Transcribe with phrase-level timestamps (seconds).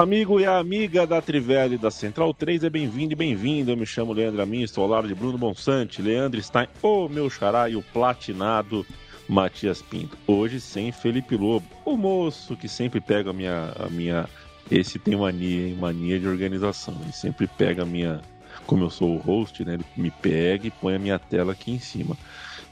[0.00, 3.70] Amigo e amiga da Trivela e da Central 3, é bem-vindo e bem-vindo.
[3.70, 7.28] Eu me chamo Leandro Amin, estou ao lado de Bruno Bonsante, Leandro Stein, o meu
[7.28, 8.86] xará e o platinado
[9.28, 10.16] Matias Pinto.
[10.26, 13.74] Hoje sem Felipe Lobo, o moço que sempre pega a minha.
[13.78, 14.26] A minha
[14.70, 15.76] esse tem mania, hein?
[15.78, 16.96] mania de organização.
[17.02, 18.22] Ele sempre pega a minha.
[18.66, 19.74] Como eu sou o host, né?
[19.74, 22.16] Ele me pega e põe a minha tela aqui em cima.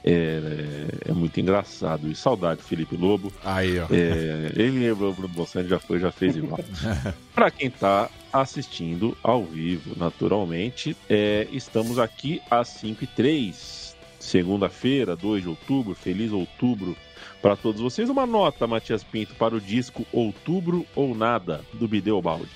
[0.05, 2.09] É, é, muito engraçado.
[2.09, 3.33] E saudade, Felipe Lobo.
[3.45, 3.87] Aí, ó.
[3.91, 6.61] É, ele lembrou o Bruno Bonsani, já foi, já fez igual.
[7.35, 13.79] Para quem está assistindo ao vivo, naturalmente, é, estamos aqui às 5 e 3
[14.19, 15.95] segunda-feira, 2 de outubro.
[15.95, 16.97] Feliz outubro
[17.41, 18.09] para todos vocês.
[18.09, 22.51] Uma nota, Matias Pinto, para o disco Outubro ou Nada, do Bideu Balde.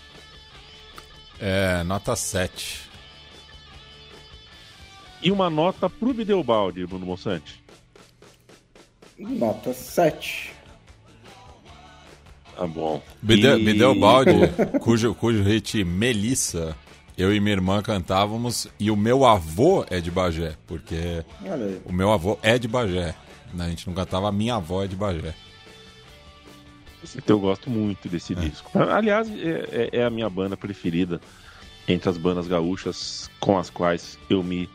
[1.40, 2.91] É, nota 7.
[5.22, 7.62] E uma nota pro Bideobaldi, Bruno Mossante.
[9.16, 10.52] Nota 7.
[12.56, 13.00] Tá bom.
[13.22, 14.78] Bideobaldi, e...
[14.80, 16.76] cujo, cujo hit Melissa,
[17.16, 21.24] eu e minha irmã cantávamos, e o meu avô é de Bagé, porque
[21.84, 23.14] o meu avô é de Bagé.
[23.54, 23.66] Né?
[23.66, 25.34] A gente não cantava, a minha avó é de Bagé.
[27.16, 28.36] Então eu gosto muito desse é.
[28.36, 28.70] disco.
[28.78, 31.20] Aliás, é, é, é a minha banda preferida
[31.92, 34.68] entre as bandas gaúchas com as quais eu me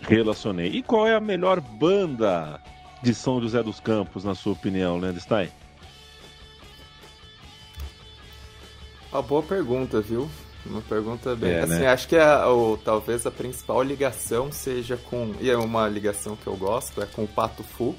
[0.00, 0.68] relacionei.
[0.68, 2.60] E qual é a melhor banda
[3.02, 5.50] de São José dos Campos, na sua opinião, Leandro Stein?
[9.12, 10.28] Uma boa pergunta, viu?
[10.64, 11.52] Uma pergunta bem.
[11.52, 11.88] É, assim, né?
[11.88, 15.32] acho que a, ou, talvez a principal ligação seja com.
[15.40, 17.94] E é uma ligação que eu gosto, é com o Pato Fu.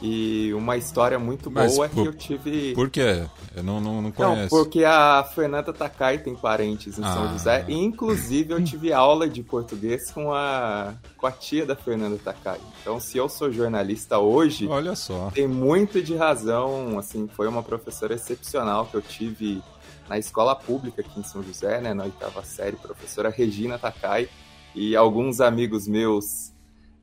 [0.00, 2.74] E uma história muito Mas boa por, que eu tive.
[2.74, 3.24] Por quê?
[3.54, 4.42] Eu não, não, não conheço.
[4.42, 7.12] Não, porque a Fernanda Takai tem parentes em ah.
[7.12, 7.64] São José.
[7.68, 12.60] E, inclusive, eu tive aula de português com a, com a tia da Fernanda Takai.
[12.80, 14.68] Então, se eu sou jornalista hoje.
[14.68, 15.30] Olha só.
[15.34, 16.98] Tem muito de razão.
[16.98, 19.62] Assim, foi uma professora excepcional que eu tive
[20.08, 21.92] na escola pública aqui em São José, né?
[21.92, 24.28] Na oitava série, professora Regina Takai.
[24.74, 26.52] E alguns amigos meus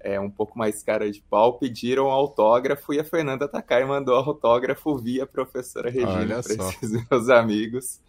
[0.05, 4.95] é, um pouco mais cara de pau, pediram autógrafo e a Fernanda Takai mandou autógrafo
[4.95, 7.99] via professora Regina para esses meus amigos.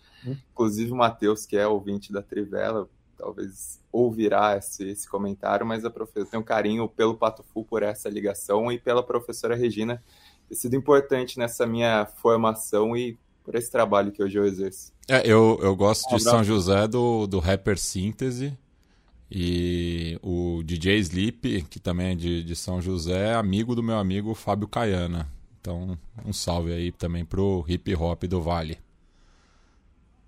[0.53, 2.87] Inclusive o Matheus, que é ouvinte da Trivela,
[3.17, 7.83] talvez ouvirá esse, esse comentário, mas a professora tem um carinho pelo Pato Fu por
[7.83, 10.03] essa ligação e pela professora Regina
[10.49, 14.93] ter sido importante nessa minha formação e por esse trabalho que hoje eu exerço.
[15.09, 18.59] É, eu, eu gosto de São José do, do Rapper Síntese,
[19.31, 23.99] e o DJ Sleep, que também é de, de São José, é amigo do meu
[23.99, 25.29] amigo Fábio Caiana.
[25.61, 28.79] Então, um salve aí também pro hip hop do Vale.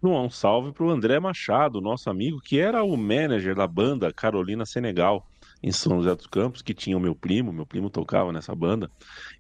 [0.03, 5.26] Um salve pro André Machado, nosso amigo, que era o manager da banda Carolina Senegal,
[5.62, 8.91] em São José dos Campos, que tinha o meu primo, meu primo tocava nessa banda,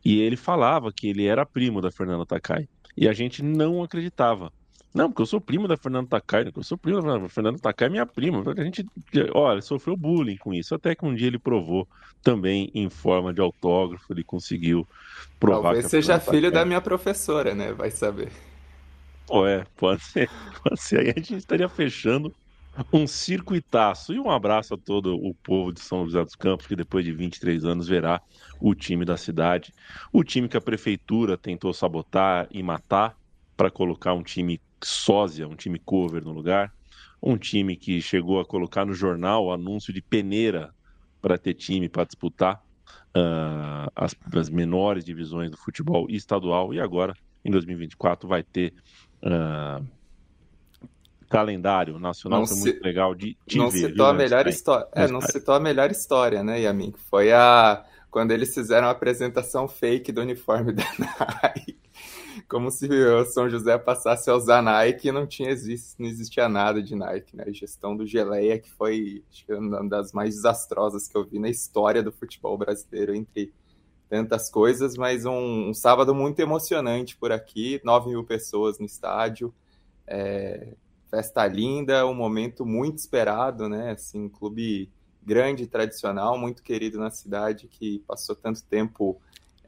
[0.04, 2.68] e ele falava que ele era primo da Fernanda Takai.
[2.96, 4.52] E a gente não acreditava.
[4.94, 6.52] Não, porque eu sou primo da Fernanda Takai, né?
[6.54, 8.42] eu sou primo da Fernanda Takai, minha prima.
[8.56, 8.86] A gente,
[9.34, 11.86] olha, sofreu bullying com isso, até que um dia ele provou
[12.22, 14.86] também em forma de autógrafo, ele conseguiu
[15.38, 15.74] provar.
[15.74, 17.72] Talvez seja filho da minha professora, né?
[17.72, 18.30] Vai saber.
[19.26, 20.30] Pô, é, pode ser,
[20.64, 21.00] pode ser.
[21.00, 22.34] Aí a gente estaria fechando
[22.92, 24.12] um circuitaço.
[24.12, 27.12] E um abraço a todo o povo de São José dos Campos, que depois de
[27.12, 28.20] 23 anos verá
[28.60, 29.72] o time da cidade.
[30.12, 33.16] O time que a prefeitura tentou sabotar e matar
[33.56, 36.72] para colocar um time sósia, um time cover no lugar,
[37.22, 40.72] um time que chegou a colocar no jornal o anúncio de peneira
[41.20, 42.62] para ter time para disputar
[43.16, 46.72] uh, as, as, menores divisões do futebol estadual.
[46.72, 47.14] E agora
[47.44, 48.72] em 2024 vai ter
[49.22, 49.84] uh,
[51.28, 52.44] calendário nacional.
[52.44, 55.60] É muito legal de, de não ver, citou a melhor história é, não citou a
[55.60, 56.92] melhor história né Yamin?
[56.92, 60.84] Que foi a quando eles fizeram a apresentação fake do uniforme da
[61.42, 61.78] Nike
[62.48, 62.88] como se
[63.26, 65.50] São José passasse a usar Nike e não, tinha,
[65.98, 67.44] não existia nada de Nike, né?
[67.46, 71.50] A gestão do Geleia, que foi que uma das mais desastrosas que eu vi na
[71.50, 73.52] história do futebol brasileiro, entre
[74.08, 79.52] tantas coisas, mas um, um sábado muito emocionante por aqui, 9 mil pessoas no estádio,
[80.06, 80.72] é,
[81.10, 83.90] festa linda, um momento muito esperado, né?
[83.90, 84.90] Assim, um clube
[85.22, 89.20] grande, tradicional, muito querido na cidade, que passou tanto tempo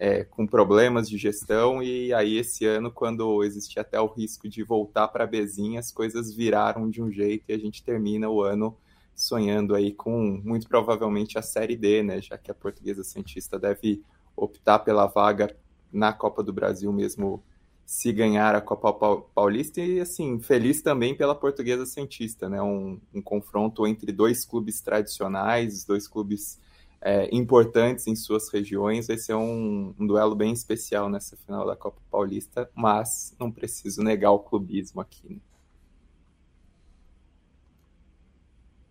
[0.02, 4.62] é, com problemas de gestão, e aí esse ano, quando existia até o risco de
[4.62, 8.42] voltar para a Bezinha, as coisas viraram de um jeito e a gente termina o
[8.42, 8.74] ano
[9.14, 12.22] sonhando aí com, muito provavelmente, a Série D, né?
[12.22, 14.02] Já que a Portuguesa Santista deve
[14.34, 15.54] optar pela vaga
[15.92, 17.44] na Copa do Brasil mesmo
[17.84, 18.94] se ganhar a Copa
[19.34, 22.62] Paulista e assim feliz também pela Portuguesa Santista, né?
[22.62, 26.58] Um, um confronto entre dois clubes tradicionais, dois clubes
[27.00, 29.06] é, importantes em suas regiões.
[29.06, 34.02] Vai ser um, um, duelo bem especial nessa final da Copa Paulista, mas não preciso
[34.02, 35.34] negar o clubismo aqui.
[35.34, 35.40] Né?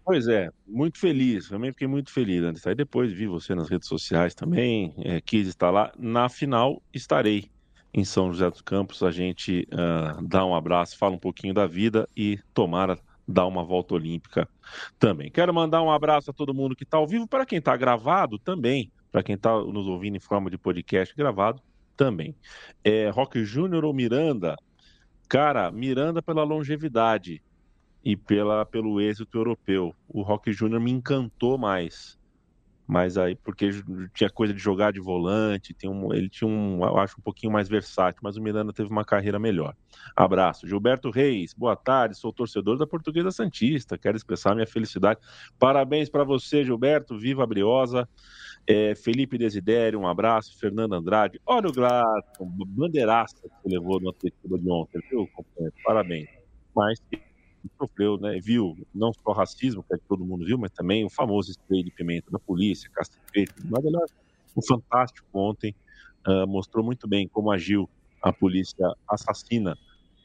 [0.03, 2.69] Pois é, muito feliz, também fiquei muito feliz, Anderson.
[2.69, 5.91] Aí depois vi você nas redes sociais também, é, quis estar lá.
[5.97, 7.51] Na final estarei
[7.93, 9.03] em São José dos Campos.
[9.03, 12.97] A gente uh, dá um abraço, fala um pouquinho da vida e tomara
[13.29, 14.49] dar uma volta olímpica
[14.97, 15.29] também.
[15.29, 18.39] Quero mandar um abraço a todo mundo que está ao vivo, para quem está gravado
[18.39, 21.61] também, para quem está nos ouvindo em forma de podcast gravado
[21.95, 22.35] também.
[22.83, 24.55] É, Rock Júnior ou Miranda?
[25.27, 27.41] Cara, Miranda pela longevidade
[28.03, 29.93] e pela, pelo êxito europeu.
[30.07, 32.18] O Rock Júnior me encantou mais
[32.89, 33.69] mas aí porque
[34.15, 37.69] tinha coisa de jogar de volante, um, ele tinha um, eu acho um pouquinho mais
[37.69, 39.75] versátil, mas o Miranda teve uma carreira melhor.
[40.15, 40.67] Abraço.
[40.67, 45.19] Gilberto Reis, boa tarde, sou torcedor da Portuguesa Santista, quero expressar minha felicidade.
[45.59, 48.09] Parabéns para você, Gilberto, viva a Briosa.
[48.65, 50.57] É, Felipe Desidério, um abraço.
[50.57, 55.75] Fernando Andrade, olha o Glaston, bandeiraça que levou no Atlético de ontem, viu, companheiro?
[55.85, 56.27] Parabéns.
[56.75, 56.99] Mas
[57.77, 61.09] sofreu, né, viu não só racismo, que, é que todo mundo viu, mas também o
[61.09, 64.11] famoso spray de pimenta da polícia, cacete, mas
[64.55, 65.75] o fantástico ontem
[66.27, 67.89] uh, mostrou muito bem como agiu
[68.21, 69.77] a polícia assassina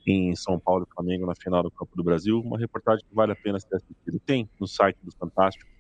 [0.07, 3.33] em São Paulo e Flamengo na final do Campo do Brasil, uma reportagem que vale
[3.33, 4.19] a pena ser assistida.
[4.27, 5.71] Tem no site do Fantástico,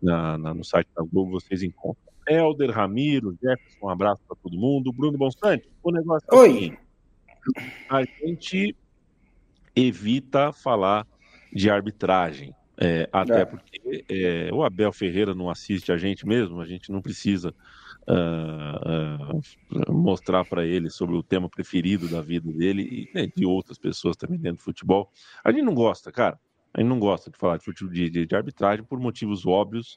[0.00, 2.14] na, na, no site da Globo, vocês encontram.
[2.28, 4.92] Helder, Ramiro, Jefferson, um abraço para todo mundo.
[4.92, 6.78] Bruno Bonsante, o negócio é Oi.
[7.90, 8.76] a gente
[9.74, 11.06] evita falar
[11.52, 12.54] de arbitragem.
[12.76, 13.44] É, até é.
[13.44, 17.54] porque é, o Abel Ferreira não assiste a gente mesmo, a gente não precisa
[18.08, 23.46] uh, uh, mostrar para ele sobre o tema preferido da vida dele e né, de
[23.46, 25.10] outras pessoas também dentro do futebol.
[25.44, 26.38] A gente não gosta, cara.
[26.72, 29.96] A gente não gosta de falar de, de, de arbitragem por motivos óbvios.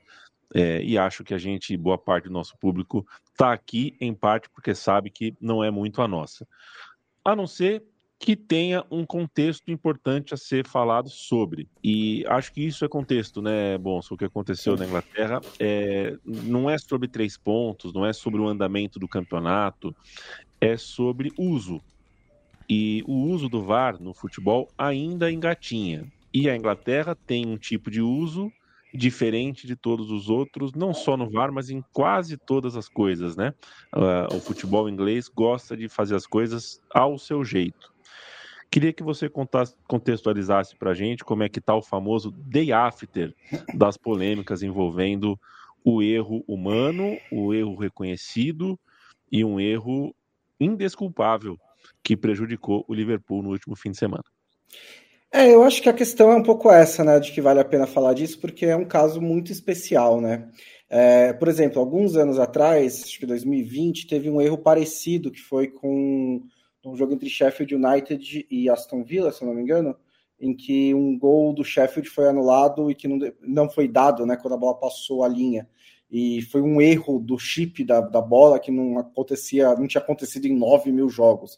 [0.53, 4.49] É, e acho que a gente, boa parte do nosso público, está aqui em parte
[4.49, 6.47] porque sabe que não é muito a nossa.
[7.25, 7.83] A não ser
[8.19, 11.67] que tenha um contexto importante a ser falado sobre.
[11.83, 16.69] E acho que isso é contexto, né, Bom, o que aconteceu na Inglaterra é, não
[16.69, 19.95] é sobre três pontos, não é sobre o andamento do campeonato,
[20.59, 21.79] é sobre uso.
[22.69, 26.11] E o uso do VAR no futebol ainda engatinha.
[26.33, 28.51] E a Inglaterra tem um tipo de uso
[28.93, 33.35] diferente de todos os outros, não só no VAR, mas em quase todas as coisas,
[33.35, 33.53] né?
[33.95, 37.93] Uh, o futebol inglês gosta de fazer as coisas ao seu jeito.
[38.69, 42.71] Queria que você contasse, contextualizasse para a gente como é que está o famoso day
[42.71, 43.33] after
[43.73, 45.39] das polêmicas envolvendo
[45.83, 48.77] o erro humano, o erro reconhecido
[49.31, 50.13] e um erro
[50.59, 51.57] indesculpável
[52.03, 54.23] que prejudicou o Liverpool no último fim de semana.
[55.31, 57.65] É, eu acho que a questão é um pouco essa, né, de que vale a
[57.65, 60.49] pena falar disso, porque é um caso muito especial, né?
[60.89, 65.67] É, por exemplo, alguns anos atrás, acho que 2020, teve um erro parecido que foi
[65.67, 66.41] com
[66.91, 69.95] um jogo entre Sheffield United e Aston Villa, se não me engano,
[70.39, 74.37] em que um gol do Sheffield foi anulado e que não, não foi dado, né,
[74.37, 75.67] quando a bola passou a linha.
[76.09, 80.45] E foi um erro do chip da, da bola que não acontecia, não tinha acontecido
[80.45, 81.57] em 9 mil jogos.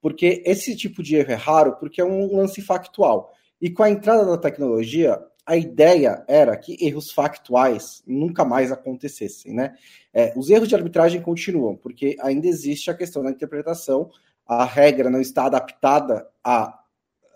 [0.00, 3.32] Porque esse tipo de erro é raro porque é um lance factual.
[3.60, 9.52] E com a entrada da tecnologia, a ideia era que erros factuais nunca mais acontecessem,
[9.52, 9.74] né?
[10.12, 14.10] É, os erros de arbitragem continuam, porque ainda existe a questão da interpretação
[14.48, 16.80] a regra não está adaptada a,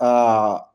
[0.00, 0.66] a,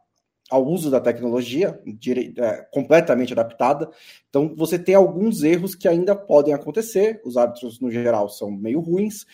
[0.52, 3.90] ao uso da tecnologia, dire, é, completamente adaptada.
[4.30, 7.20] Então, você tem alguns erros que ainda podem acontecer.
[7.26, 9.26] Os árbitros, no geral, são meio ruins,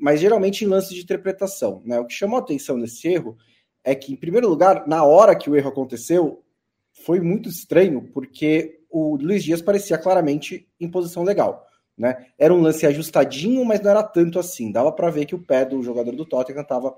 [0.00, 1.82] mas geralmente em lances de interpretação.
[1.84, 1.98] Né?
[1.98, 3.36] O que chamou a atenção nesse erro
[3.82, 6.44] é que, em primeiro lugar, na hora que o erro aconteceu,
[6.92, 11.66] foi muito estranho, porque o Luiz Dias parecia claramente em posição legal.
[11.96, 12.26] Né?
[12.38, 14.72] Era um lance ajustadinho, mas não era tanto assim.
[14.72, 16.96] Dava para ver que o pé do jogador do Tottenham estava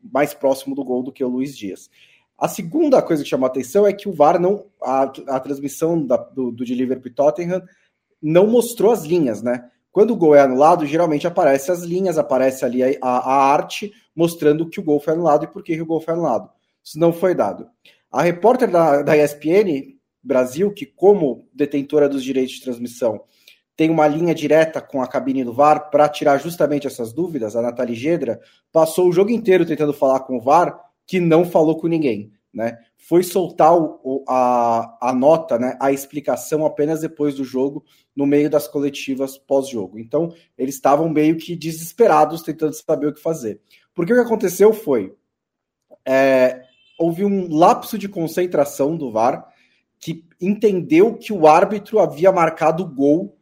[0.00, 1.90] mais próximo do gol do que o Luiz Dias.
[2.36, 4.66] A segunda coisa que chamou a atenção é que o VAR não.
[4.82, 7.62] A, a transmissão da, do, do Liverpool e Tottenham
[8.20, 9.70] não mostrou as linhas, né?
[9.92, 13.92] Quando o gol é anulado, geralmente aparece as linhas, aparece ali a, a, a arte
[14.14, 16.50] mostrando que o gol foi anulado e por que o gol foi anulado.
[16.82, 17.68] Isso não foi dado.
[18.10, 23.22] A repórter da, da ESPN Brasil, que como detentora dos direitos de transmissão
[23.76, 27.62] tem uma linha direta com a cabine do VAR para tirar justamente essas dúvidas, a
[27.62, 28.40] Nathalie Gedra
[28.72, 32.32] passou o jogo inteiro tentando falar com o VAR, que não falou com ninguém.
[32.52, 32.78] Né?
[32.96, 38.48] Foi soltar o, a, a nota, né, a explicação apenas depois do jogo, no meio
[38.48, 39.98] das coletivas pós-jogo.
[39.98, 43.60] Então, eles estavam meio que desesperados tentando saber o que fazer.
[43.92, 45.12] Porque o que aconteceu foi:
[46.06, 46.62] é,
[46.96, 49.52] houve um lapso de concentração do VAR
[49.98, 53.33] que entendeu que o árbitro havia marcado gol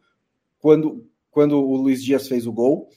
[0.63, 2.87] quando, quando o Luiz Dias fez o gol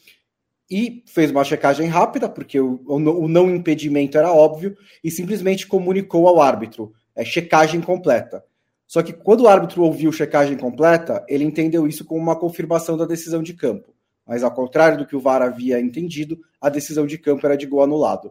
[0.70, 6.28] e fez uma checagem rápida, porque o, o não impedimento era óbvio, e simplesmente comunicou
[6.28, 8.44] ao árbitro: é checagem completa.
[8.86, 13.04] Só que quando o árbitro ouviu checagem completa, ele entendeu isso como uma confirmação da
[13.04, 13.92] decisão de campo.
[14.24, 17.66] Mas ao contrário do que o VAR havia entendido, a decisão de campo era de
[17.66, 18.30] gol anulado.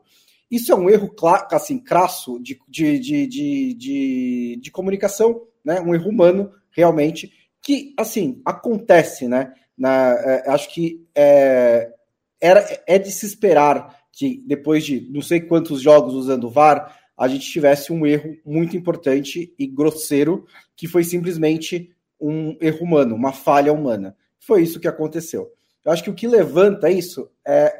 [0.49, 1.13] Isso é um erro
[1.51, 5.81] assim, crasso de, de, de, de, comunicação, né?
[5.81, 7.33] um erro humano, realmente,
[7.65, 9.51] que, assim, acontece, né?
[9.75, 11.91] Na, é, acho que é,
[12.39, 16.95] era, é de se esperar que depois de não sei quantos jogos usando o VAR,
[17.17, 20.45] a gente tivesse um erro muito importante e grosseiro,
[20.77, 21.89] que foi simplesmente
[22.21, 24.15] um erro humano, uma falha humana.
[24.39, 25.51] Foi isso que aconteceu.
[25.83, 27.73] Eu acho que o que levanta isso é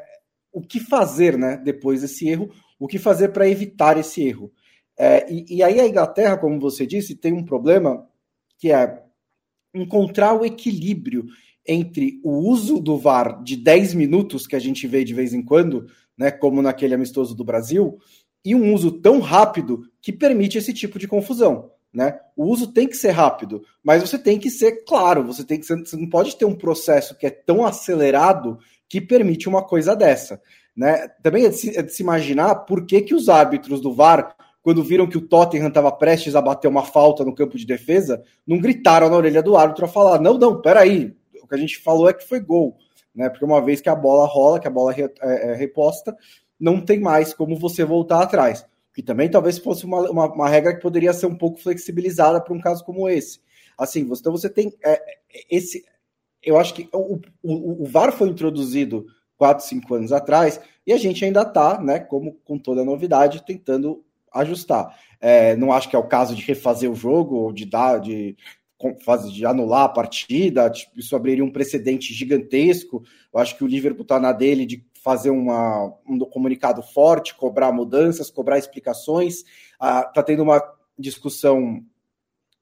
[0.52, 4.52] o que fazer né, depois desse erro, o que fazer para evitar esse erro.
[4.98, 8.04] É, e, e aí a Inglaterra, como você disse, tem um problema
[8.58, 9.05] que é
[9.76, 11.26] encontrar o equilíbrio
[11.66, 15.42] entre o uso do VAR de 10 minutos, que a gente vê de vez em
[15.42, 17.98] quando, né, como naquele amistoso do Brasil,
[18.44, 21.72] e um uso tão rápido que permite esse tipo de confusão.
[21.92, 22.16] Né?
[22.36, 25.66] O uso tem que ser rápido, mas você tem que ser claro, você tem que
[25.66, 30.40] você não pode ter um processo que é tão acelerado que permite uma coisa dessa.
[30.76, 31.08] Né?
[31.22, 34.35] Também é de, se, é de se imaginar por que, que os árbitros do VAR
[34.66, 38.24] quando viram que o Tottenham estava prestes a bater uma falta no campo de defesa,
[38.44, 41.78] não gritaram na orelha do árbitro a falar: não, não, peraí, o que a gente
[41.78, 42.76] falou é que foi gol.
[43.14, 43.28] Né?
[43.28, 46.16] Porque uma vez que a bola rola, que a bola é, é, reposta,
[46.58, 48.66] não tem mais como você voltar atrás.
[48.92, 52.52] Que também talvez fosse uma, uma, uma regra que poderia ser um pouco flexibilizada para
[52.52, 53.38] um caso como esse.
[53.78, 55.00] Assim, você, então você tem é,
[55.48, 55.84] esse.
[56.42, 59.06] Eu acho que o, o, o VAR foi introduzido
[59.36, 64.04] 4, 5 anos atrás, e a gente ainda está, né, como com toda novidade, tentando
[64.40, 64.96] ajustar.
[65.20, 68.36] É, não acho que é o caso de refazer o jogo ou de dar de,
[69.32, 70.70] de anular a partida.
[70.70, 73.02] Tipo, isso abriria um precedente gigantesco.
[73.32, 77.72] Eu acho que o Liverpool está na dele de fazer uma, um comunicado forte, cobrar
[77.72, 79.44] mudanças, cobrar explicações.
[79.74, 80.62] Está ah, tendo uma
[80.98, 81.82] discussão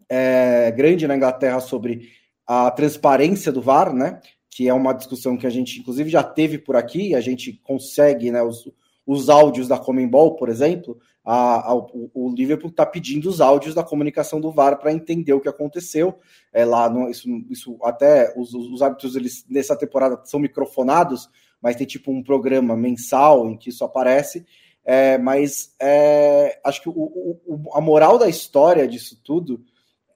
[0.08, 2.10] é, grande na Inglaterra sobre
[2.46, 4.20] a transparência do VAR, né?
[4.50, 7.14] Que é uma discussão que a gente, inclusive, já teve por aqui.
[7.14, 8.42] A gente consegue, né?
[8.42, 8.68] Os,
[9.06, 13.74] os áudios da Comembol, por exemplo, a, a, o, o, Liverpool está pedindo os áudios
[13.74, 16.18] da comunicação do VAR para entender o que aconteceu.
[16.52, 21.30] É, lá no, isso, isso até os, os árbitros eles, nessa temporada são microfonados,
[21.62, 24.44] mas tem tipo um programa mensal em que isso aparece.
[24.84, 29.64] É, mas é, acho que o, o, a moral da história disso tudo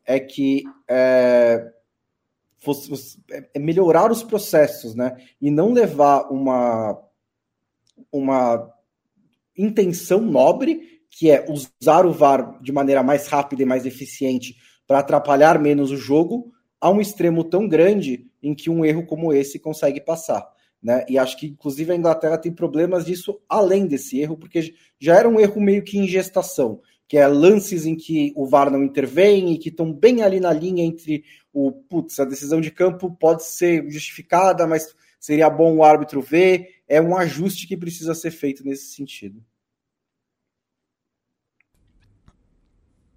[0.04, 1.72] é que é,
[2.58, 3.18] fosse,
[3.54, 5.16] é melhorar os processos, né?
[5.40, 7.02] E não levar uma,
[8.12, 8.70] uma
[9.58, 15.00] intenção nobre que é usar o VAR de maneira mais rápida e mais eficiente para
[15.00, 19.58] atrapalhar menos o jogo, a um extremo tão grande em que um erro como esse
[19.58, 20.48] consegue passar.
[20.82, 21.04] Né?
[21.08, 25.28] E acho que, inclusive, a Inglaterra tem problemas disso além desse erro, porque já era
[25.28, 29.52] um erro meio que em gestação, que é lances em que o VAR não intervém
[29.52, 33.44] e que estão bem ali na linha entre o putz, a decisão de campo pode
[33.44, 36.77] ser justificada, mas seria bom o árbitro ver.
[36.88, 39.44] É um ajuste que precisa ser feito nesse sentido.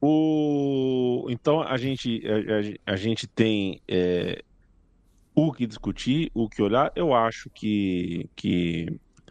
[0.01, 1.28] O...
[1.30, 4.44] Então a gente, a, a, a gente tem é,
[5.36, 6.92] o que discutir, o que olhar.
[6.96, 8.88] Eu acho que, que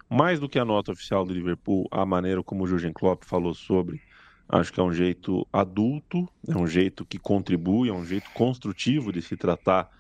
[0.09, 3.53] mais do que a nota oficial do Liverpool, a maneira como o Jurgen Klopp falou
[3.53, 4.01] sobre,
[4.49, 9.13] acho que é um jeito adulto, é um jeito que contribui, é um jeito construtivo
[9.13, 9.91] de se tratar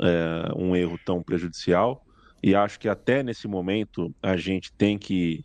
[0.00, 2.04] é, um erro tão prejudicial.
[2.44, 5.42] E acho que até nesse momento a gente tem que,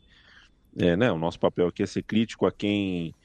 [0.78, 3.16] é, né, o nosso papel aqui é ser crítico a quem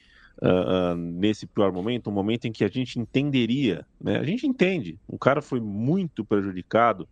[0.41, 4.17] uh, uh, nesse pior momento, um momento em que a gente entenderia, né?
[4.17, 7.05] A gente entende, o cara foi muito prejudicado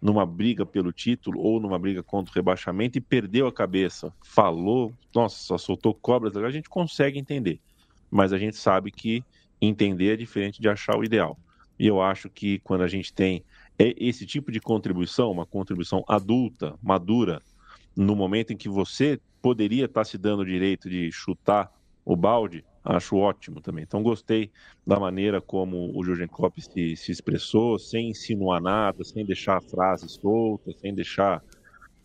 [0.00, 4.92] numa briga pelo título ou numa briga contra o rebaixamento e perdeu a cabeça, falou,
[5.14, 7.60] nossa, soltou cobras, a gente consegue entender.
[8.10, 9.24] Mas a gente sabe que
[9.60, 11.38] entender é diferente de achar o ideal.
[11.78, 13.44] E eu acho que quando a gente tem
[13.98, 17.40] esse tipo de contribuição, uma contribuição adulta, madura,
[17.96, 21.70] no momento em que você poderia estar se dando o direito de chutar
[22.04, 23.84] o balde, acho ótimo também.
[23.84, 24.50] Então gostei
[24.86, 29.60] da maneira como o Jurgen Klopp se, se expressou, sem insinuar nada, sem deixar a
[29.60, 31.42] frase solta, sem deixar,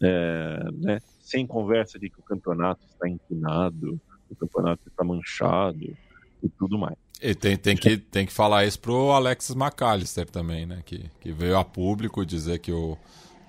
[0.02, 5.96] é, né, sem conversa de que o campeonato está inclinado, o campeonato está manchado
[6.44, 7.07] e tudo mais.
[7.22, 10.82] E tem, tem, que, tem que falar isso pro Alexis McAllister também, né?
[10.86, 12.98] Que, que veio a público dizer que o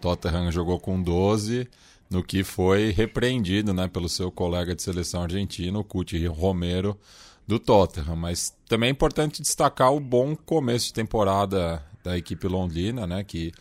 [0.01, 1.69] Tottenham jogou com 12
[2.11, 6.99] no que foi repreendido né, pelo seu colega de seleção argentino, o Cuti Romero,
[7.47, 8.17] do Tottenham.
[8.17, 13.53] Mas também é importante destacar o bom começo de temporada da equipe londrina, né, que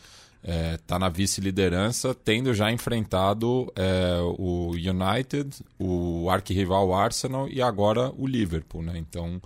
[0.41, 7.61] está é, tá na vice-liderança, tendo já enfrentado é, o United, o arquirrival Arsenal e
[7.61, 8.81] agora o Liverpool.
[8.81, 8.97] Né?
[8.97, 9.41] Então,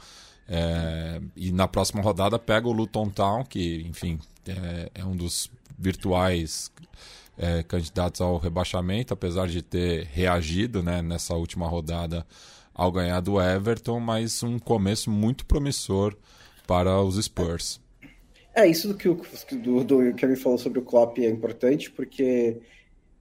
[0.47, 5.49] é, e na próxima rodada pega o Luton Town, que, enfim, é, é um dos
[5.77, 6.71] virtuais
[7.37, 12.25] é, candidatos ao rebaixamento, apesar de ter reagido né, nessa última rodada
[12.73, 16.15] ao ganhar do Everton, mas um começo muito promissor
[16.67, 17.79] para os Spurs.
[18.53, 19.21] É, isso que o
[19.51, 22.57] do, do Kevin falou sobre o Klopp é importante, porque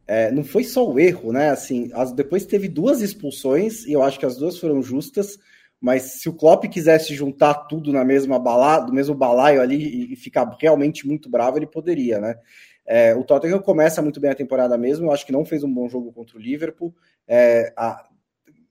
[0.07, 1.51] é, não foi só o erro, né?
[1.51, 5.39] Assim, as, depois teve duas expulsões, e eu acho que as duas foram justas,
[5.81, 10.17] mas se o Klopp quisesse juntar tudo na mesma balada, do mesmo balaio ali e,
[10.17, 12.37] ficar realmente muito bravo, ele poderia, né?
[12.85, 15.73] É, o Tottenham começa muito bem a temporada mesmo, eu acho que não fez um
[15.73, 16.95] bom jogo contra o Liverpool.
[17.27, 18.05] É, a,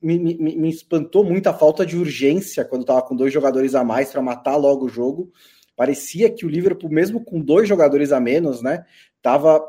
[0.02, 3.84] me, me, me, espantou muito a falta de urgência quando estava com dois jogadores a
[3.84, 5.32] mais para matar logo o jogo.
[5.76, 8.86] Parecia que o Liverpool, mesmo com dois jogadores a menos, né,
[9.18, 9.62] estava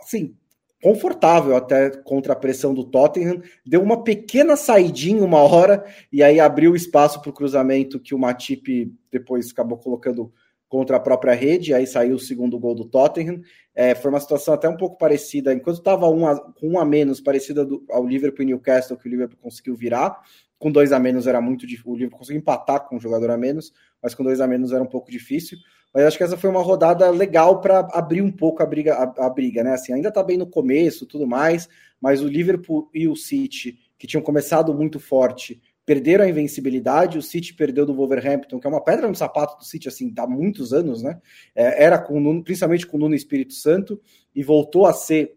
[0.00, 0.36] assim,
[0.82, 3.40] confortável até contra a pressão do Tottenham.
[3.64, 8.18] Deu uma pequena saidinha uma hora e aí abriu espaço para o cruzamento que o
[8.18, 10.32] Matip depois acabou colocando
[10.68, 13.42] contra a própria rede, aí saiu o segundo gol do Tottenham.
[13.74, 16.22] É, foi uma situação até um pouco parecida, enquanto estava um
[16.58, 20.20] com um a menos, parecida do, ao Liverpool e Newcastle, que o Liverpool conseguiu virar.
[20.58, 23.36] Com dois a menos era muito difícil, o Liverpool conseguiu empatar com um jogador a
[23.36, 23.72] menos,
[24.02, 25.58] mas com dois a menos era um pouco difícil.
[25.92, 29.26] Mas acho que essa foi uma rodada legal para abrir um pouco a briga, a,
[29.26, 29.74] a, briga, né?
[29.74, 31.68] Assim, ainda está bem no começo, tudo mais,
[32.00, 37.22] mas o Liverpool e o City, que tinham começado muito forte, perderam a invencibilidade, o
[37.22, 40.72] City perdeu do Wolverhampton, que é uma pedra no sapato do City, assim, há muitos
[40.72, 41.20] anos, né?
[41.54, 44.00] É, era com Nuno, principalmente com o Nuno Espírito Santo,
[44.34, 45.36] e voltou a ser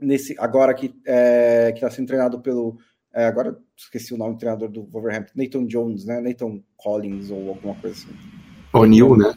[0.00, 2.78] nesse agora que é, está sendo treinado pelo.
[3.12, 6.20] É, agora esqueci o nome do treinador do Wolverhampton, Nathan Jones, né?
[6.20, 8.14] Nathan Collins ou alguma coisa assim.
[8.72, 9.34] O'Neill, né?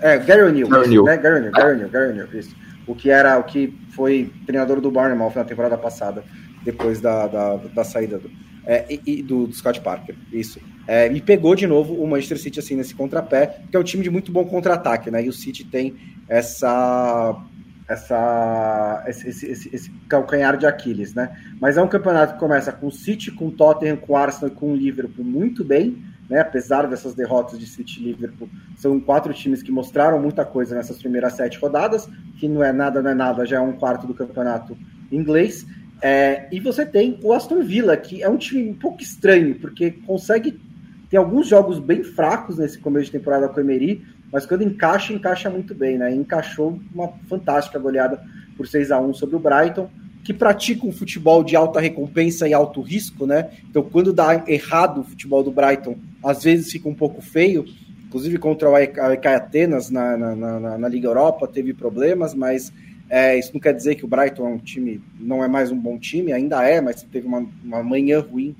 [0.00, 0.68] É, Gary O'Neill.
[0.68, 1.16] Gary O'Neill, né?
[1.16, 2.54] Gary O'Neill, Gary O'Neill, Gary O'Neill, isso.
[2.86, 6.22] O que era, o que foi treinador do Bournemouth na temporada passada,
[6.64, 8.30] depois da, da, da saída do
[8.66, 10.60] é, e, do, do, Scott Parker, isso.
[10.88, 14.02] É, e pegou de novo o Manchester City assim nesse contrapé, que é um time
[14.02, 15.24] de muito bom contra-ataque, né?
[15.24, 15.94] E o City tem
[16.28, 17.40] essa
[17.88, 21.36] essa esse, esse, esse, calcanhar de Aquiles, né?
[21.60, 24.48] Mas é um campeonato que começa com o City, com o Tottenham, com o Arsenal
[24.48, 26.40] e com o Liverpool muito bem, né?
[26.40, 30.98] Apesar dessas derrotas de City e Liverpool, são quatro times que mostraram muita coisa nessas
[30.98, 34.14] primeiras sete rodadas, que não é nada, não é nada, já é um quarto do
[34.14, 34.76] campeonato
[35.10, 35.66] inglês.
[36.02, 39.92] É, e você tem o Aston Villa, que é um time um pouco estranho, porque
[40.06, 40.60] consegue.
[41.08, 44.04] Tem alguns jogos bem fracos nesse começo de temporada com o Emery,
[44.36, 46.14] mas quando encaixa, encaixa muito bem, né?
[46.14, 48.22] encaixou uma fantástica goleada
[48.54, 49.88] por 6 a 1 sobre o Brighton,
[50.22, 53.48] que pratica um futebol de alta recompensa e alto risco, né?
[53.70, 57.64] Então, quando dá errado o futebol do Brighton, às vezes fica um pouco feio.
[58.06, 62.70] Inclusive contra o AEK Atenas na, na, na, na Liga Europa teve problemas, mas
[63.08, 65.80] é, isso não quer dizer que o Brighton é um time, não é mais um
[65.80, 68.54] bom time, ainda é, mas teve uma, uma manhã ruim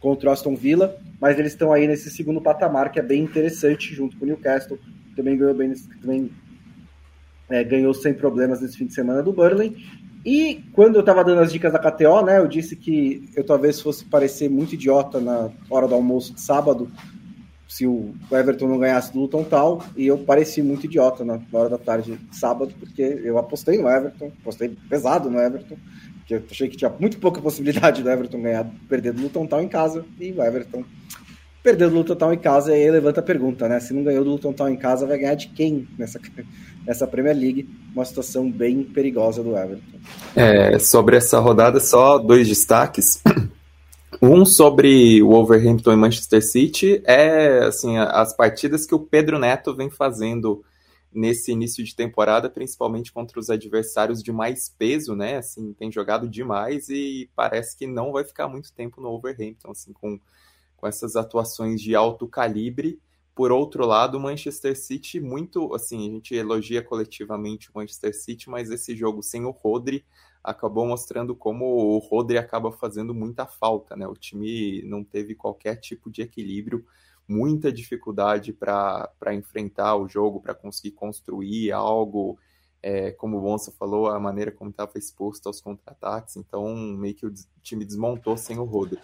[0.00, 3.94] contra o Aston Villa, mas eles estão aí nesse segundo patamar que é bem interessante,
[3.94, 4.80] junto com o Newcastle,
[5.14, 6.30] também ganhou bem, também
[7.48, 9.76] é, ganhou sem problemas nesse fim de semana do Burnley.
[10.24, 13.80] E quando eu estava dando as dicas da KTO, né, eu disse que eu talvez
[13.80, 16.90] fosse parecer muito idiota na hora do almoço de sábado,
[17.72, 21.70] se o Everton não ganhasse do Luton tal, e eu pareci muito idiota na hora
[21.70, 25.76] da tarde de sábado, porque eu apostei no Everton, apostei pesado no Everton,
[26.18, 29.62] porque eu achei que tinha muito pouca possibilidade do Everton ganhar, perder do Luton tal
[29.62, 30.84] em casa, e o Everton
[31.62, 33.78] perdeu do Luton tal em casa, e aí levanta a pergunta, né?
[33.80, 36.20] Se não ganhou do Luton tal em casa, vai ganhar de quem nessa,
[36.86, 37.68] nessa Premier League?
[37.94, 39.98] Uma situação bem perigosa do Everton.
[40.34, 43.22] É, sobre essa rodada, só dois destaques.
[44.20, 49.74] Um sobre o Wolverhampton e Manchester City é assim as partidas que o Pedro Neto
[49.74, 50.62] vem fazendo
[51.12, 55.36] nesse início de temporada, principalmente contra os adversários de mais peso, né?
[55.36, 59.92] Assim, tem jogado demais e parece que não vai ficar muito tempo no Wolverhampton, assim,
[59.92, 60.18] com,
[60.82, 63.00] com essas atuações de alto calibre.
[63.36, 68.50] Por outro lado, o Manchester City muito, assim, a gente elogia coletivamente o Manchester City,
[68.50, 70.04] mas esse jogo sem o Rodri
[70.42, 74.08] acabou mostrando como o Rodri acaba fazendo muita falta, né?
[74.08, 76.84] O time não teve qualquer tipo de equilíbrio,
[77.28, 82.36] muita dificuldade para enfrentar o jogo, para conseguir construir algo.
[82.82, 87.24] É, como o Bonsa falou, a maneira como estava exposto aos contra-ataques, então meio que
[87.24, 88.98] o time desmontou sem o Rodri.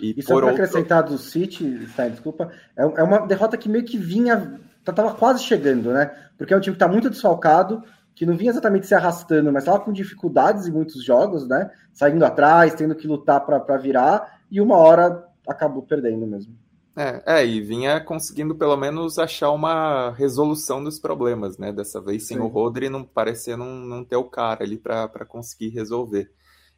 [0.00, 0.62] E, e só para outro...
[0.62, 5.44] acrescentar do City, tá, desculpa, é, é uma derrota que meio que vinha, estava quase
[5.44, 6.10] chegando, né?
[6.36, 7.82] Porque é um time que está muito desfalcado,
[8.14, 11.70] que não vinha exatamente se arrastando, mas estava com dificuldades em muitos jogos, né?
[11.92, 16.54] Saindo atrás, tendo que lutar para virar, e uma hora acabou perdendo mesmo.
[16.96, 21.72] É, é, e vinha conseguindo pelo menos achar uma resolução dos problemas, né?
[21.72, 22.42] Dessa vez sem Sim.
[22.42, 26.30] o Rodri, não parecia não, não ter o cara ali para conseguir resolver.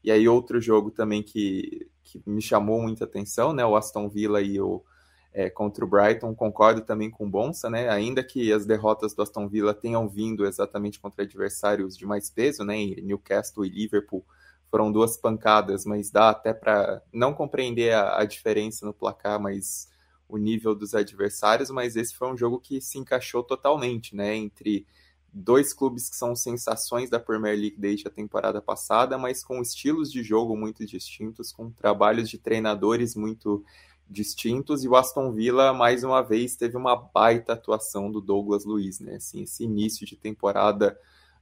[0.02, 3.64] E aí outro jogo também que, que me chamou muita atenção, né?
[3.64, 4.82] O Aston Villa e o
[5.34, 7.88] é, contra o Brighton, concordo também com o Bonsa, né?
[7.88, 12.64] Ainda que as derrotas do Aston Villa tenham vindo exatamente contra adversários de mais peso,
[12.64, 12.76] né?
[13.02, 14.24] Newcastle e Liverpool
[14.70, 19.88] foram duas pancadas, mas dá até para não compreender a, a, diferença no placar, mas
[20.28, 21.70] o nível dos adversários.
[21.70, 24.34] Mas esse foi um jogo que se encaixou totalmente, né?
[24.36, 24.86] Entre
[25.32, 30.12] dois clubes que são sensações da Premier League desde a temporada passada, mas com estilos
[30.12, 33.64] de jogo muito distintos, com trabalhos de treinadores muito
[34.08, 39.00] distintos e o Aston Villa mais uma vez teve uma baita atuação do Douglas Luiz,
[39.00, 39.14] né?
[39.14, 40.98] Assim, esse início de temporada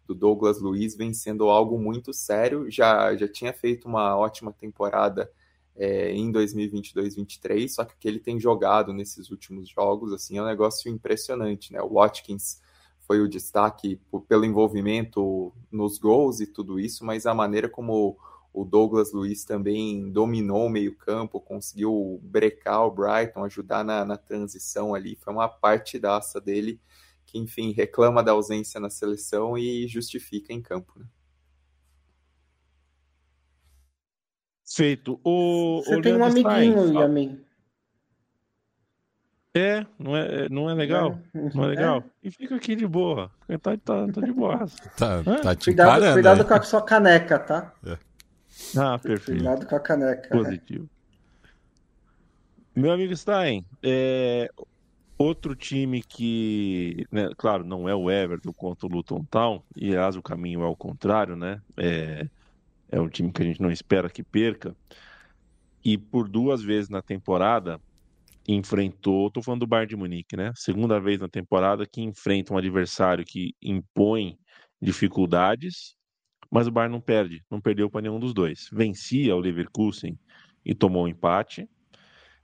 [0.07, 2.71] do Douglas Luiz vem sendo algo muito sério.
[2.71, 5.31] Já já tinha feito uma ótima temporada
[5.75, 10.43] é, em 2022-23, só que o que ele tem jogado nesses últimos jogos assim é
[10.43, 11.83] um negócio impressionante, né?
[11.83, 12.61] O Watkins
[13.11, 18.17] foi o destaque pelo envolvimento nos gols e tudo isso, mas a maneira como
[18.53, 24.95] o Douglas Luiz também dominou o meio-campo, conseguiu brecar o Brighton, ajudar na, na transição
[24.95, 25.17] ali.
[25.17, 26.81] Foi uma partidaça dele
[27.27, 30.97] que, enfim, reclama da ausência na seleção e justifica em campo.
[30.97, 31.07] Né?
[34.73, 35.21] Feito.
[35.25, 37.45] O, Você o tem um amiguinho, Yamin.
[39.55, 41.19] É, não é, não é legal?
[41.35, 41.51] É.
[41.55, 42.05] Não é legal?
[42.25, 42.29] É.
[42.29, 43.31] E fica aqui de boa.
[43.63, 44.67] Tá, tá, tá de boa.
[44.97, 47.73] tá, tá te cuidado, cuidado com a sua caneca, tá?
[47.85, 47.99] É.
[48.77, 49.39] Ah, perfeito.
[49.39, 50.29] Cuidado com a caneca.
[50.29, 50.89] Positivo.
[52.77, 54.49] Meu amigo Stein, é,
[55.19, 60.15] outro time que, né, claro, não é o Everton contra o Luton Town, e aliás
[60.15, 61.61] o caminho é o contrário, né?
[61.77, 62.29] É,
[62.91, 64.75] é um time que a gente não espera que perca.
[65.85, 67.81] E por duas vezes na temporada
[68.55, 70.53] enfrentou, tô falando do Bayern de Munique, né?
[70.55, 74.39] Segunda vez na temporada que enfrenta um adversário que impõe
[74.81, 75.97] dificuldades
[76.51, 78.69] mas o Bayern não perde, não perdeu para nenhum dos dois.
[78.73, 80.19] Vencia o Leverkusen
[80.65, 81.69] e tomou o um empate.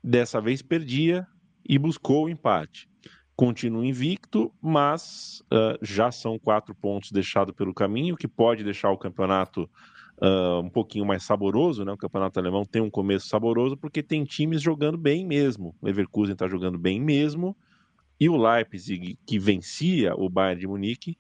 [0.03, 1.27] Dessa vez perdia
[1.69, 2.89] e buscou o empate.
[3.35, 8.97] Continua invicto, mas uh, já são quatro pontos deixados pelo caminho, que pode deixar o
[8.97, 9.69] campeonato
[10.23, 11.93] uh, um pouquinho mais saboroso, né?
[11.93, 15.75] O campeonato alemão tem um começo saboroso porque tem times jogando bem mesmo.
[15.81, 17.57] O Leverkusen está jogando bem mesmo
[18.19, 21.19] e o Leipzig, que vencia o Bayern de Munique,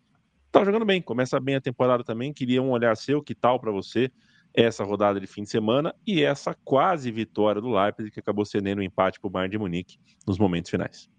[0.51, 2.33] tá jogando bem, começa bem a temporada também.
[2.33, 4.11] Queria um olhar seu, que tal para você
[4.55, 8.79] essa rodada de fim de semana e essa quase vitória do Leipzig, que acabou cedendo
[8.79, 11.11] o um empate para o Bayern de Munique nos momentos finais.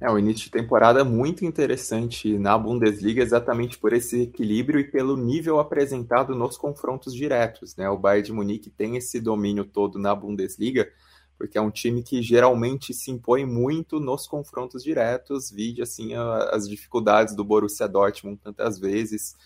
[0.00, 5.14] É o início de temporada muito interessante na Bundesliga, exatamente por esse equilíbrio e pelo
[5.14, 7.76] nível apresentado nos confrontos diretos.
[7.76, 7.86] Né?
[7.90, 10.90] O Bayern de Munique tem esse domínio todo na Bundesliga,
[11.36, 16.66] porque é um time que geralmente se impõe muito nos confrontos diretos, vide assim as
[16.66, 19.36] dificuldades do Borussia Dortmund tantas vezes,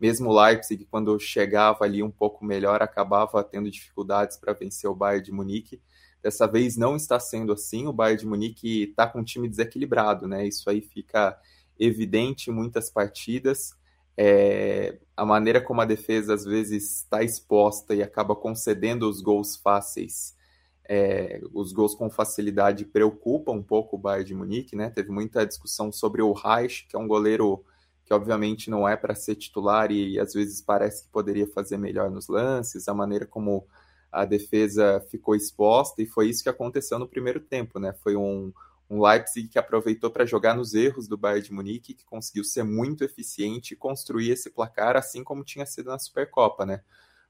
[0.00, 4.94] mesmo o Leipzig quando chegava ali um pouco melhor acabava tendo dificuldades para vencer o
[4.94, 5.80] Bayern de Munique.
[6.24, 10.26] Dessa vez não está sendo assim, o Bayern de Munique está com um time desequilibrado,
[10.26, 10.44] né?
[10.44, 11.38] Isso aí fica
[11.78, 13.76] evidente em muitas partidas.
[14.16, 19.54] É, a maneira como a defesa às vezes está exposta e acaba concedendo os gols
[19.56, 20.34] fáceis
[20.88, 24.90] é, os gols com facilidade preocupam um pouco o Bayern de Munique, né?
[24.90, 27.64] Teve muita discussão sobre o Reich, que é um goleiro
[28.04, 32.10] que obviamente não é para ser titular e às vezes parece que poderia fazer melhor
[32.10, 33.66] nos lances, a maneira como
[34.14, 37.92] a defesa ficou exposta e foi isso que aconteceu no primeiro tempo, né?
[37.92, 38.52] Foi um,
[38.88, 42.62] um Leipzig que aproveitou para jogar nos erros do Bayern de Munique, que conseguiu ser
[42.62, 46.80] muito eficiente e construir esse placar assim como tinha sido na Supercopa, né?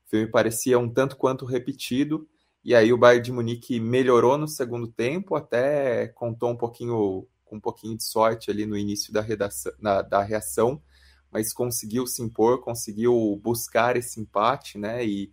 [0.06, 2.28] O filme parecia um tanto quanto repetido
[2.62, 7.56] e aí o Bayern de Munique melhorou no segundo tempo, até contou um pouquinho com
[7.56, 10.82] um pouquinho de sorte ali no início da, redação, na, da reação,
[11.30, 15.02] mas conseguiu se impor, conseguiu buscar esse empate, né?
[15.02, 15.32] E,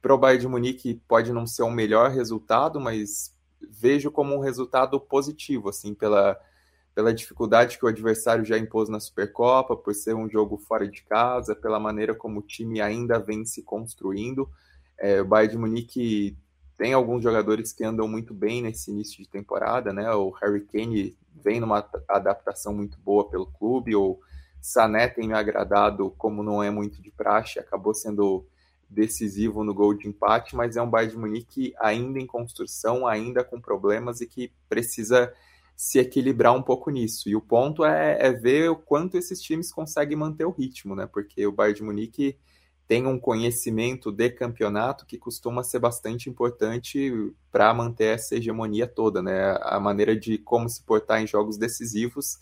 [0.00, 3.34] para o Bayern de Munique pode não ser o melhor resultado, mas
[3.70, 6.38] vejo como um resultado positivo, assim, pela,
[6.94, 11.02] pela dificuldade que o adversário já impôs na Supercopa, por ser um jogo fora de
[11.02, 14.48] casa, pela maneira como o time ainda vem se construindo.
[14.98, 16.36] É, o Bayern de Munique
[16.76, 20.10] tem alguns jogadores que andam muito bem nesse início de temporada, né?
[20.12, 24.18] O Harry Kane vem numa adaptação muito boa pelo clube, o
[24.60, 28.46] Sané tem me agradado, como não é muito de praxe, acabou sendo
[28.88, 33.42] decisivo no gol de empate, mas é um Bayern de Munique ainda em construção, ainda
[33.42, 35.32] com problemas e que precisa
[35.76, 37.28] se equilibrar um pouco nisso.
[37.28, 41.06] E o ponto é, é, ver o quanto esses times conseguem manter o ritmo, né?
[41.06, 42.38] Porque o Bayern de Munique
[42.88, 47.12] tem um conhecimento de campeonato que costuma ser bastante importante
[47.50, 49.58] para manter essa hegemonia toda, né?
[49.62, 52.38] A maneira de como se portar em jogos decisivos,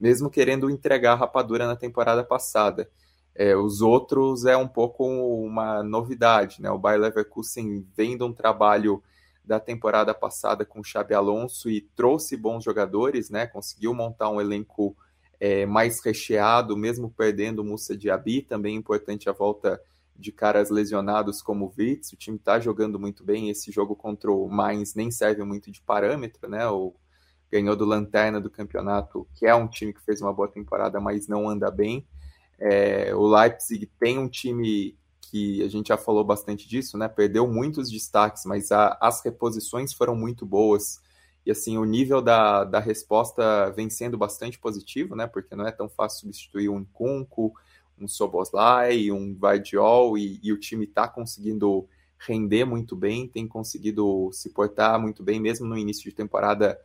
[0.00, 2.88] mesmo querendo entregar a rapadura na temporada passada.
[3.38, 6.68] É, os outros é um pouco uma novidade, né?
[6.72, 9.00] O Bayer Leverkusen vem de um trabalho
[9.44, 13.46] da temporada passada com o Xabi Alonso e trouxe bons jogadores, né?
[13.46, 14.96] Conseguiu montar um elenco
[15.38, 19.80] é, mais recheado, mesmo perdendo o Musa Diaby, também importante a volta
[20.16, 24.32] de caras lesionados como o Witz, o time está jogando muito bem, esse jogo contra
[24.32, 26.66] o Mainz nem serve muito de parâmetro, né?
[26.66, 26.92] O,
[27.52, 31.28] ganhou do Lanterna do campeonato, que é um time que fez uma boa temporada, mas
[31.28, 32.04] não anda bem.
[32.58, 34.96] É, o Leipzig tem um time
[35.30, 37.06] que a gente já falou bastante disso, né?
[37.08, 41.00] Perdeu muitos destaques, mas a, as reposições foram muito boas.
[41.44, 45.26] E assim, o nível da, da resposta vem sendo bastante positivo, né?
[45.26, 47.52] Porque não é tão fácil substituir um Kunko,
[47.98, 51.86] um Soboslai, um Vardiol, e, e o time está conseguindo
[52.18, 56.78] render muito bem, tem conseguido se portar muito bem, mesmo no início de temporada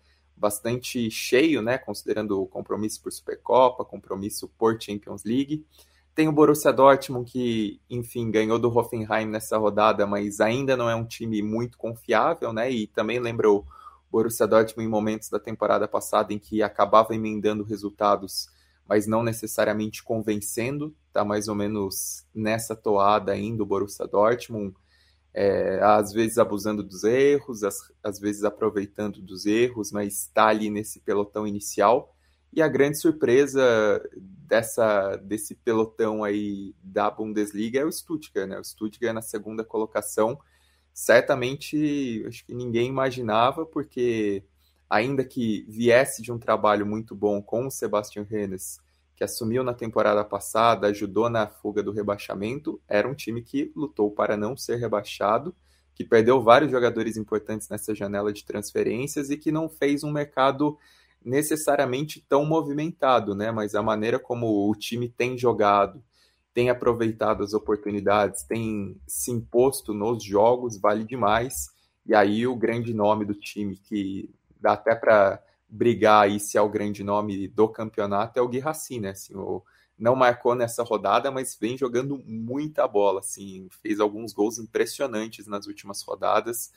[0.43, 1.77] bastante cheio, né?
[1.77, 5.65] Considerando o compromisso por Supercopa, compromisso por Champions League.
[6.13, 10.95] Tem o Borussia Dortmund, que, enfim, ganhou do Hoffenheim nessa rodada, mas ainda não é
[10.95, 12.69] um time muito confiável, né?
[12.69, 13.63] E também lembra o
[14.11, 18.49] Borussia Dortmund em momentos da temporada passada em que acabava emendando resultados,
[18.85, 20.93] mas não necessariamente convencendo.
[21.13, 24.75] Tá mais ou menos nessa toada ainda o Borussia Dortmund,
[25.33, 30.69] é, às vezes abusando dos erros, às, às vezes aproveitando dos erros, mas está ali
[30.69, 32.15] nesse pelotão inicial.
[32.51, 38.59] E a grande surpresa dessa desse pelotão aí da Bundesliga é o Stuttgart, né?
[38.59, 40.39] O Stuttgart na segunda colocação,
[40.93, 44.43] certamente acho que ninguém imaginava, porque
[44.87, 48.79] ainda que viesse de um trabalho muito bom com o Sebastian Rennes,
[49.23, 54.11] que assumiu na temporada passada, ajudou na fuga do rebaixamento, era um time que lutou
[54.11, 55.55] para não ser rebaixado,
[55.95, 60.77] que perdeu vários jogadores importantes nessa janela de transferências e que não fez um mercado
[61.23, 63.49] necessariamente tão movimentado, né?
[63.49, 66.03] Mas a maneira como o time tem jogado,
[66.53, 71.69] tem aproveitado as oportunidades, tem se imposto nos jogos, vale demais.
[72.05, 75.41] E aí o grande nome do time que dá até para
[75.73, 79.09] brigar aí se é o grande nome do campeonato é o Guirassi, né?
[79.09, 79.63] Assim, o,
[79.97, 85.67] não marcou nessa rodada, mas vem jogando muita bola, assim, fez alguns gols impressionantes nas
[85.67, 86.71] últimas rodadas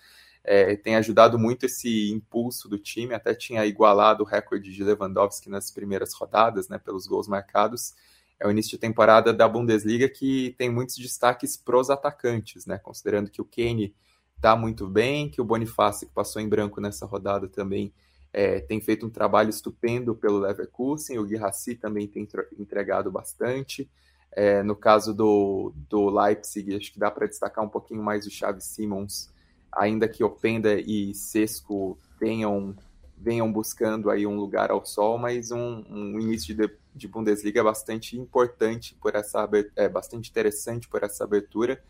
[0.46, 5.50] é, tem ajudado muito esse impulso do time, até tinha igualado o recorde de Lewandowski
[5.50, 7.94] nas primeiras rodadas, né, pelos gols marcados.
[8.38, 13.28] É o início de temporada da Bundesliga que tem muitos destaques pros atacantes, né, considerando
[13.28, 13.92] que o Kane
[14.37, 17.92] está muito bem, que o Bonifácio, que passou em branco nessa rodada também,
[18.37, 23.90] é, tem feito um trabalho estupendo pelo Leverkusen, o Guirassi também tem entregado bastante.
[24.31, 28.31] É, no caso do, do Leipzig, acho que dá para destacar um pouquinho mais o
[28.31, 29.33] Xavi Simons,
[29.72, 32.77] ainda que Openda e Sesco tenham
[33.16, 38.18] venham buscando aí um lugar ao sol, mas um, um início de, de, Bundesliga bastante
[38.18, 41.83] importante por essa é bastante interessante por essa abertura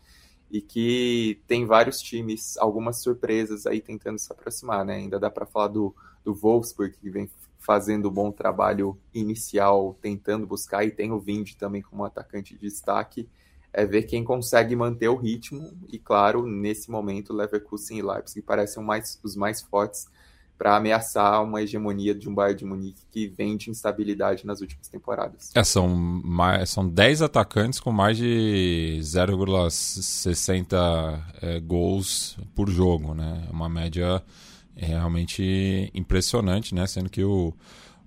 [0.51, 4.95] e que tem vários times, algumas surpresas aí tentando se aproximar, né?
[4.95, 7.29] Ainda dá para falar do, do Wolfsburg que vem
[7.59, 12.61] fazendo um bom trabalho inicial, tentando buscar e tem o Vind também como atacante de
[12.61, 13.27] destaque
[13.77, 18.83] é ver quem consegue manter o ritmo e, claro, nesse momento, Leverkusen e Leipzig parecem
[18.83, 20.07] mais, os mais fortes
[20.57, 24.87] para ameaçar uma hegemonia de um Bayern de Munique que vem de instabilidade nas últimas
[24.87, 25.51] temporadas.
[25.53, 33.45] É, são, mais, são 10 atacantes com mais de 0,60 é, gols por jogo, né?
[33.47, 34.23] É uma média
[34.75, 36.87] realmente impressionante, né?
[36.87, 37.53] Sendo que o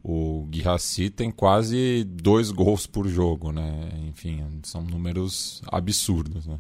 [0.03, 3.91] o Guirassi tem quase dois gols por jogo, né?
[4.09, 6.59] Enfim, são números absurdos, né?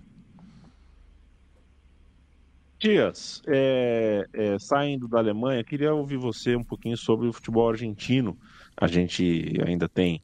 [2.80, 8.38] Dias, é, é, saindo da Alemanha, queria ouvir você um pouquinho sobre o futebol argentino.
[8.74, 10.22] A gente ainda tem,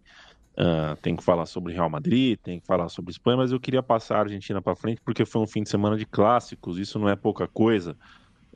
[0.56, 3.82] uh, tem que falar sobre Real Madrid, tem que falar sobre Espanha, mas eu queria
[3.82, 7.10] passar a Argentina para frente porque foi um fim de semana de clássicos, isso não
[7.10, 7.94] é pouca coisa.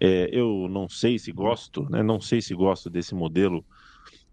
[0.00, 2.02] É, eu não sei se gosto, né?
[2.02, 3.62] não sei se gosto desse modelo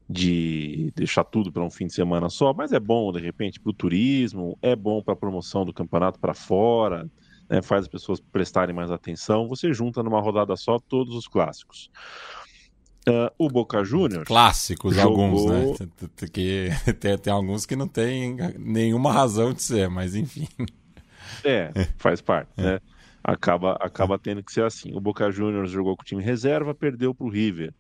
[0.10, 3.70] de deixar tudo para um fim de semana só, mas é bom, de repente, para
[3.70, 7.06] o turismo, é bom para a promoção do campeonato para fora,
[7.50, 9.48] né, faz as pessoas prestarem mais atenção.
[9.48, 11.90] Você junta numa rodada só todos os clássicos.
[13.08, 14.28] Uh, o Boca Juniors.
[14.28, 15.24] Clássicos, jogou...
[15.24, 15.46] alguns,
[15.80, 15.88] né?
[16.32, 20.48] Que, tem, tem alguns que não tem nenhuma razão de ser, mas enfim.
[21.44, 22.64] É, faz parte, é.
[22.64, 22.80] né?
[23.24, 24.94] Acaba, acaba tendo que ser assim.
[24.94, 27.74] O Boca Juniors jogou com o time reserva, perdeu para o River.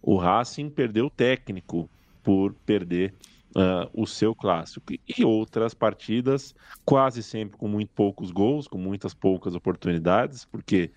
[0.00, 1.88] O Racing perdeu o técnico
[2.22, 3.14] por perder
[3.56, 4.92] uh, o seu clássico.
[4.92, 10.90] E outras partidas, quase sempre com muito poucos gols, com muitas poucas oportunidades, porque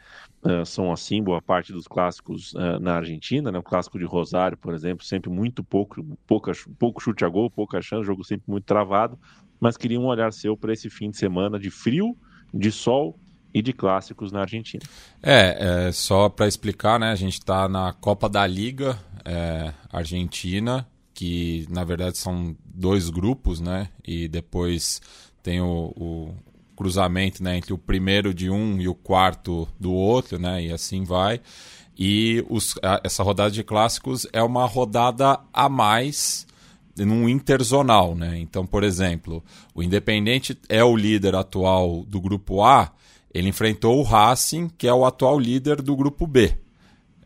[0.44, 3.52] uh, são assim boa parte dos clássicos uh, na Argentina.
[3.52, 3.60] Né?
[3.60, 7.82] O clássico de Rosário, por exemplo, sempre muito pouco, pouca, pouco chute a gol, pouca
[7.82, 9.18] chance, jogo sempre muito travado.
[9.60, 12.16] Mas queria um olhar seu para esse fim de semana de frio,
[12.54, 13.18] de sol
[13.54, 14.84] e de clássicos na Argentina.
[15.24, 17.12] É, é só para explicar, né?
[17.12, 23.62] A gente está na Copa da Liga é, Argentina que na verdade são dois grupos,
[23.62, 23.88] né?
[24.06, 25.02] E depois
[25.42, 26.34] tem o, o
[26.76, 30.62] cruzamento né, entre o primeiro de um e o quarto do outro, né?
[30.62, 31.40] E assim vai.
[31.98, 36.46] E os, a, essa rodada de clássicos é uma rodada a mais
[36.98, 38.38] num interzonal, né?
[38.38, 42.92] Então, por exemplo, o Independente é o líder atual do grupo A,
[43.34, 46.58] ele enfrentou o Racing, que é o atual líder do grupo B.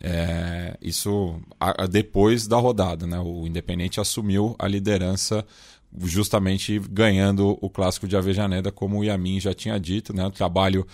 [0.02, 3.20] É, isso a, a, depois da rodada, né?
[3.20, 5.46] O Independente assumiu a liderança
[6.04, 10.26] justamente ganhando o clássico de Avejaneda, como o Yamin já tinha dito, né?
[10.26, 10.86] O trabalho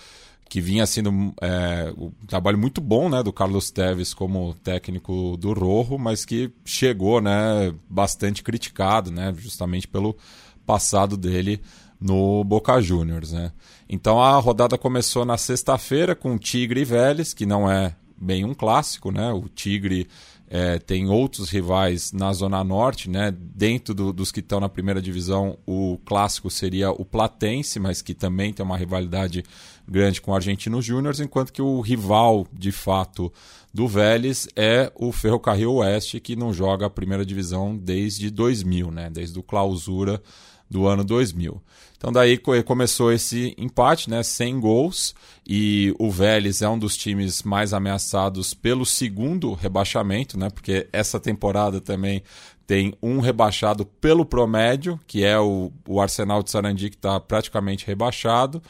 [0.48, 5.52] que vinha sendo é, um trabalho muito bom, né, do Carlos Teves como técnico do
[5.52, 10.16] Rojo, mas que chegou, né, bastante criticado, né, justamente pelo
[10.64, 11.60] passado dele
[12.00, 13.50] no Boca Juniors, né.
[13.88, 18.54] Então a rodada começou na sexta-feira com Tigre e Vélez, que não é bem um
[18.54, 19.32] clássico, né?
[19.32, 20.08] O Tigre
[20.48, 23.34] é, tem outros rivais na Zona Norte, né?
[23.36, 28.14] Dentro do, dos que estão na primeira divisão, o clássico seria o Platense, mas que
[28.14, 29.44] também tem uma rivalidade
[29.88, 33.32] grande com o Argentino Júnior, enquanto que o rival, de fato,
[33.72, 39.10] do Vélez é o Ferrocarril Oeste, que não joga a primeira divisão desde 2000, né?
[39.10, 40.22] Desde o clausura
[40.68, 41.60] do ano 2000.
[41.96, 45.14] Então daí começou esse empate, né, sem gols,
[45.46, 51.18] e o Vélez é um dos times mais ameaçados pelo segundo rebaixamento, né, porque essa
[51.18, 52.22] temporada também
[52.66, 57.86] tem um rebaixado pelo promédio, que é o, o Arsenal de Sarandi que está praticamente
[57.86, 58.62] rebaixado,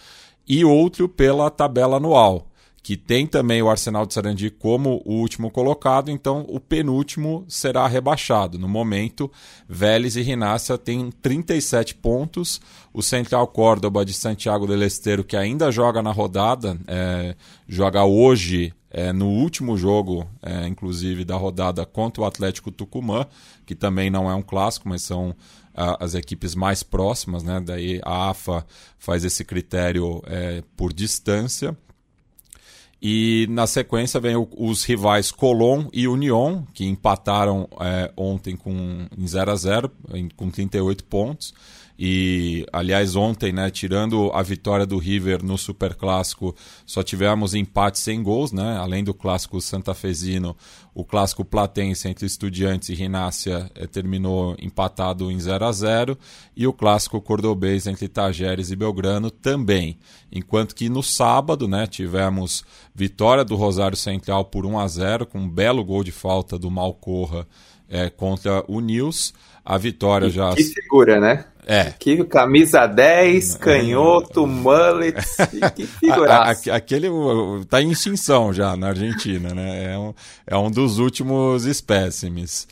[0.46, 2.46] e outro pela tabela anual
[2.86, 7.84] que tem também o Arsenal de Sarandi como o último colocado, então o penúltimo será
[7.88, 8.60] rebaixado.
[8.60, 9.28] No momento,
[9.68, 12.60] Vélez e Rinácia têm 37 pontos.
[12.94, 17.34] O Central Córdoba de Santiago del Esteiro, que ainda joga na rodada, é,
[17.66, 23.26] joga hoje é, no último jogo, é, inclusive, da rodada contra o Atlético Tucumã,
[23.66, 25.34] que também não é um clássico, mas são
[25.74, 27.60] as equipes mais próximas, né?
[27.60, 28.64] Daí a AFA
[28.96, 31.76] faz esse critério é, por distância.
[33.00, 39.06] E na sequência vem o, os rivais Colón e União, que empataram é, ontem com,
[39.16, 39.90] em 0 a 0
[40.34, 41.54] com 38 pontos.
[41.98, 46.54] E, aliás, ontem, né, tirando a vitória do River no Superclássico,
[46.84, 48.76] só tivemos empate sem gols, né?
[48.76, 50.54] Além do clássico santafesino,
[50.94, 56.18] o clássico platense entre Estudiantes e Rinácia eh, terminou empatado em 0 a 0
[56.54, 59.98] e o clássico cordobês entre Tajeres e Belgrano também.
[60.30, 65.38] Enquanto que no sábado, né, tivemos vitória do Rosário Central por 1 a 0 com
[65.38, 67.46] um belo gol de falta do Malcorra
[67.88, 69.32] é, contra o Nils.
[69.64, 70.54] A vitória e já.
[70.54, 71.44] Que figura, né?
[71.68, 71.92] É.
[71.98, 75.16] Que camisa 10, canhoto, mullet,
[75.74, 76.72] que figuraça.
[76.72, 77.08] Aquele
[77.68, 79.92] tá em extinção já na Argentina, né?
[79.92, 80.14] É um,
[80.46, 82.68] é um dos últimos espécimes.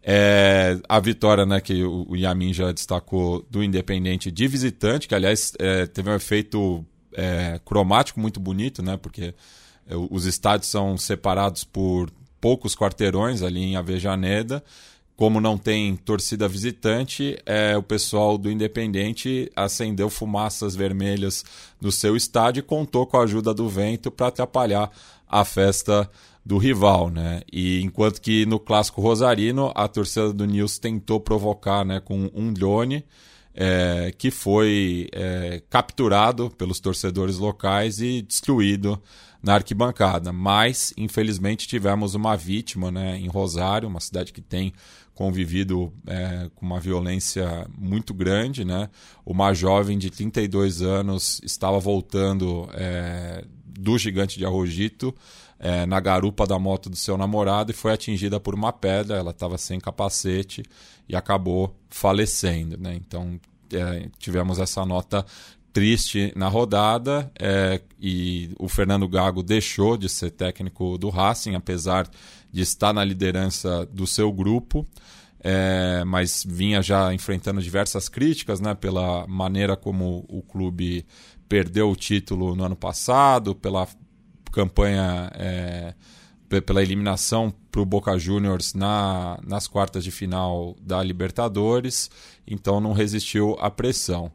[0.00, 5.52] É, a vitória né, que o Yamin já destacou do Independente de visitante, que aliás
[5.58, 8.96] é, teve um efeito é, cromático muito bonito, né?
[8.96, 9.34] Porque
[9.88, 12.08] é, os estádios são separados por
[12.40, 14.62] poucos quarteirões ali em Avejaneda
[15.16, 21.42] como não tem torcida visitante, é, o pessoal do Independente acendeu fumaças vermelhas
[21.80, 24.90] no seu estádio e contou com a ajuda do vento para atrapalhar
[25.26, 26.08] a festa
[26.44, 27.40] do rival, né?
[27.50, 32.52] E enquanto que no clássico rosarino a torcida do Nils tentou provocar, né, com um
[32.52, 33.04] drone
[33.54, 39.02] é, que foi é, capturado pelos torcedores locais e destruído
[39.42, 40.32] na arquibancada.
[40.32, 44.74] Mas, infelizmente, tivemos uma vítima né, em Rosário, uma cidade que tem
[45.16, 48.64] convivido é, com uma violência muito grande.
[48.64, 48.88] Né?
[49.24, 55.12] Uma jovem de 32 anos estava voltando é, do gigante de Arrojito
[55.58, 59.16] é, na garupa da moto do seu namorado e foi atingida por uma pedra.
[59.16, 60.62] Ela estava sem capacete
[61.08, 62.76] e acabou falecendo.
[62.76, 62.94] Né?
[62.94, 63.40] Então
[63.72, 65.24] é, tivemos essa nota
[65.72, 72.06] triste na rodada é, e o Fernando Gago deixou de ser técnico do Racing, apesar
[72.56, 74.86] de estar na liderança do seu grupo.
[75.40, 81.04] É, mas vinha já enfrentando diversas críticas né, pela maneira como o clube
[81.46, 83.86] perdeu o título no ano passado, pela
[84.50, 85.94] campanha é,
[86.64, 92.10] pela eliminação para o Boca Juniors na, nas quartas de final da Libertadores,
[92.46, 94.32] então não resistiu à pressão.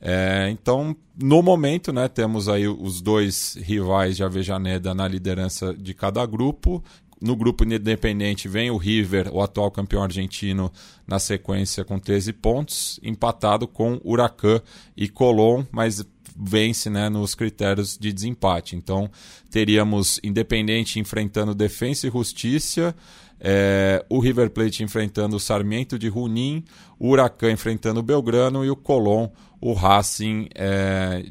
[0.00, 5.92] É, então, no momento, né, temos aí os dois rivais de Avejaneda na liderança de
[5.92, 6.82] cada grupo.
[7.20, 10.72] No grupo independente vem o River, o atual campeão argentino,
[11.06, 14.62] na sequência com 13 pontos, empatado com Huracan
[14.96, 16.02] e Colón, mas
[16.34, 18.74] vence né, nos critérios de desempate.
[18.74, 19.10] Então,
[19.50, 22.94] teríamos Independente enfrentando Defensa e Justiça,
[23.38, 26.64] é, o River Plate enfrentando o Sarmiento de Junín,
[26.98, 29.28] o Huracan enfrentando o Belgrano e o Colón,
[29.60, 31.24] o Racing é,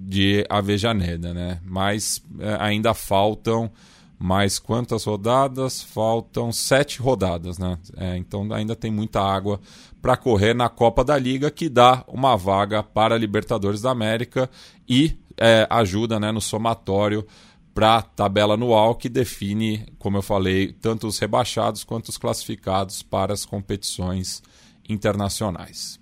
[0.00, 1.34] de Avejaneda.
[1.34, 1.60] Né?
[1.64, 3.70] Mas é, ainda faltam
[4.24, 5.82] mais quantas rodadas?
[5.82, 7.78] Faltam sete rodadas, né?
[7.94, 9.60] É, então ainda tem muita água
[10.00, 14.48] para correr na Copa da Liga, que dá uma vaga para a Libertadores da América
[14.88, 17.26] e é, ajuda né, no somatório
[17.74, 23.02] para a tabela anual que define, como eu falei, tanto os rebaixados quanto os classificados
[23.02, 24.42] para as competições
[24.88, 26.00] internacionais.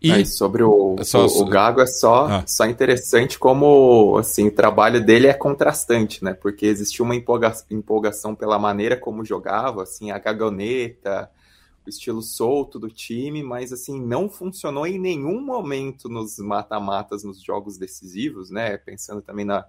[0.00, 2.44] E sobre o, só, o, o, Gago é só, ah.
[2.46, 6.32] só interessante como assim, o trabalho dele é contrastante, né?
[6.32, 11.28] Porque existiu uma empolga, empolgação pela maneira como jogava, assim, a gagoneta,
[11.84, 17.42] o estilo solto do time, mas assim, não funcionou em nenhum momento nos mata-matas, nos
[17.42, 18.76] jogos decisivos, né?
[18.76, 19.64] Pensando também na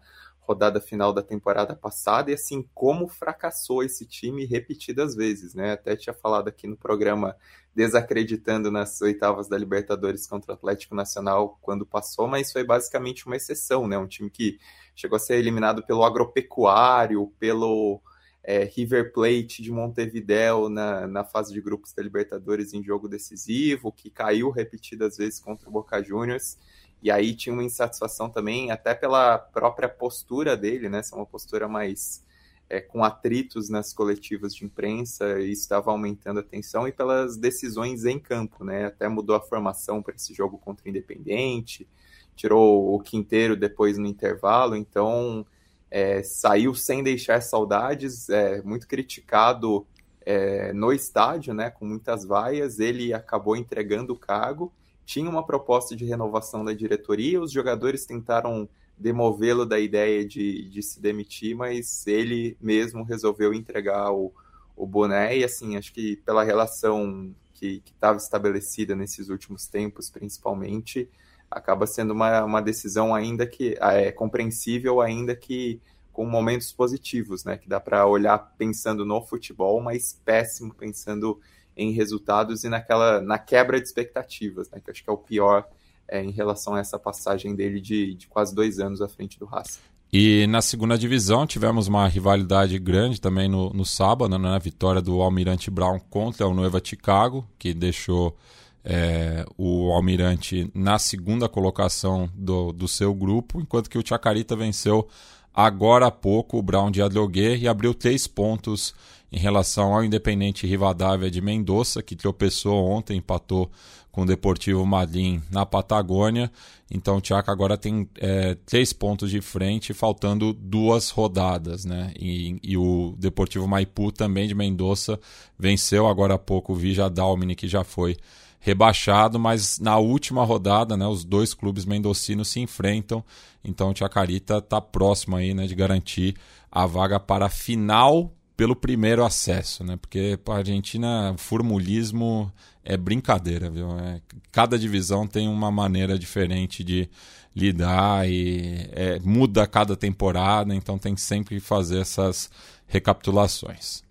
[0.49, 5.73] rodada final da temporada passada e assim como fracassou esse time repetidas vezes, né?
[5.73, 7.35] Até tinha falado aqui no programa
[7.75, 13.35] desacreditando nas oitavas da Libertadores contra o Atlético Nacional quando passou, mas foi basicamente uma
[13.35, 13.95] exceção, né?
[13.95, 14.59] Um time que
[14.95, 18.01] chegou a ser eliminado pelo Agropecuário, pelo
[18.43, 23.91] é, River Plate de Montevideo na, na fase de grupos da Libertadores em jogo decisivo,
[23.91, 26.57] que caiu repetidas vezes contra o Boca Juniors
[27.01, 31.01] e aí tinha uma insatisfação também, até pela própria postura dele, né?
[31.01, 32.25] Ser uma postura mais
[32.69, 38.05] é, com atritos nas coletivas de imprensa, e estava aumentando a tensão, e pelas decisões
[38.05, 38.85] em campo, né?
[38.85, 41.87] Até mudou a formação para esse jogo contra o Independente,
[42.35, 45.45] tirou o Quinteiro depois no intervalo, então
[45.89, 49.87] é, saiu sem deixar saudades, é, muito criticado
[50.25, 51.69] é, no estádio, né?
[51.69, 54.71] Com muitas vaias, ele acabou entregando o cargo
[55.09, 60.83] tinha uma proposta de renovação da diretoria, os jogadores tentaram demovê-lo da ideia de, de
[60.83, 64.31] se demitir, mas ele mesmo resolveu entregar o,
[64.77, 71.09] o boné e assim, acho que pela relação que estava estabelecida nesses últimos tempos, principalmente,
[71.49, 75.81] acaba sendo uma, uma decisão ainda que é compreensível, ainda que
[76.13, 77.57] com momentos positivos, né?
[77.57, 81.39] Que dá para olhar pensando no futebol, mas péssimo pensando
[81.79, 84.81] em resultados e naquela na quebra de expectativas, né?
[84.83, 85.65] Que acho que é o pior
[86.07, 89.45] é, em relação a essa passagem dele de, de quase dois anos à frente do
[89.45, 89.79] Racing.
[90.11, 95.01] E na segunda divisão tivemos uma rivalidade grande também no, no sábado, né, na vitória
[95.01, 98.35] do Almirante Brown contra o Nueva Chicago, que deixou
[98.83, 105.07] é, o Almirante na segunda colocação do, do seu grupo, enquanto que o Chacarita venceu
[105.53, 108.93] agora há pouco o Brown de Adloguer e abriu três pontos
[109.31, 113.69] em relação ao Independente Rivadavia de Mendoza, que tropeçou ontem, empatou
[114.11, 116.51] com o Deportivo Madrid na Patagônia.
[116.91, 121.85] Então o Tchaca agora tem é, três pontos de frente, faltando duas rodadas.
[121.85, 122.11] Né?
[122.19, 125.19] E, e, o Deportivo Maipu também de Mendoza
[125.57, 128.17] venceu agora há pouco o Vija Dalmine, que já foi
[128.59, 133.23] rebaixado, mas na última rodada, né, os dois clubes mendocinos se enfrentam,
[133.63, 136.35] então o Chacarita está próximo aí, né, de garantir
[136.71, 139.95] a vaga para a final pelo primeiro acesso, né?
[139.95, 142.51] Porque para a Argentina, formulismo
[142.83, 143.97] é brincadeira, viu?
[143.97, 147.09] É, cada divisão tem uma maneira diferente de
[147.55, 152.51] lidar e é, muda cada temporada, então tem sempre que fazer essas
[152.85, 154.03] recapitulações.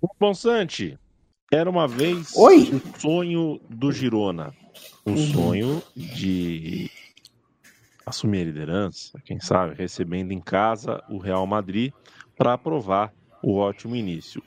[0.00, 0.96] O Bonsante,
[1.50, 2.70] era uma vez Oi?
[2.72, 4.54] um sonho do Girona.
[5.04, 5.32] Um uhum.
[5.32, 6.90] sonho de
[8.06, 11.92] assumir a liderança, quem sabe, recebendo em casa o Real Madrid
[12.36, 14.42] para aprovar o ótimo início.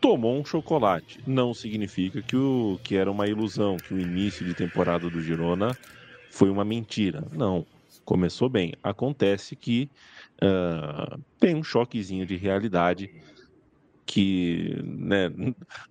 [0.00, 1.20] Tomou um chocolate.
[1.26, 5.76] Não significa que, o, que era uma ilusão, que o início de temporada do Girona
[6.30, 7.24] foi uma mentira.
[7.32, 7.64] Não.
[8.04, 8.74] começou bem.
[8.82, 9.90] Acontece que
[10.42, 13.10] uh, tem um choquezinho de realidade
[14.08, 15.30] que né,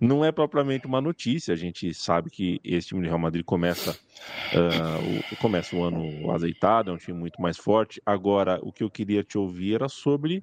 [0.00, 1.54] não é propriamente uma notícia.
[1.54, 6.32] A gente sabe que esse time do Real Madrid começa, uh, o, começa o ano
[6.32, 8.02] azeitado, é um time muito mais forte.
[8.04, 10.42] Agora, o que eu queria te ouvir era sobre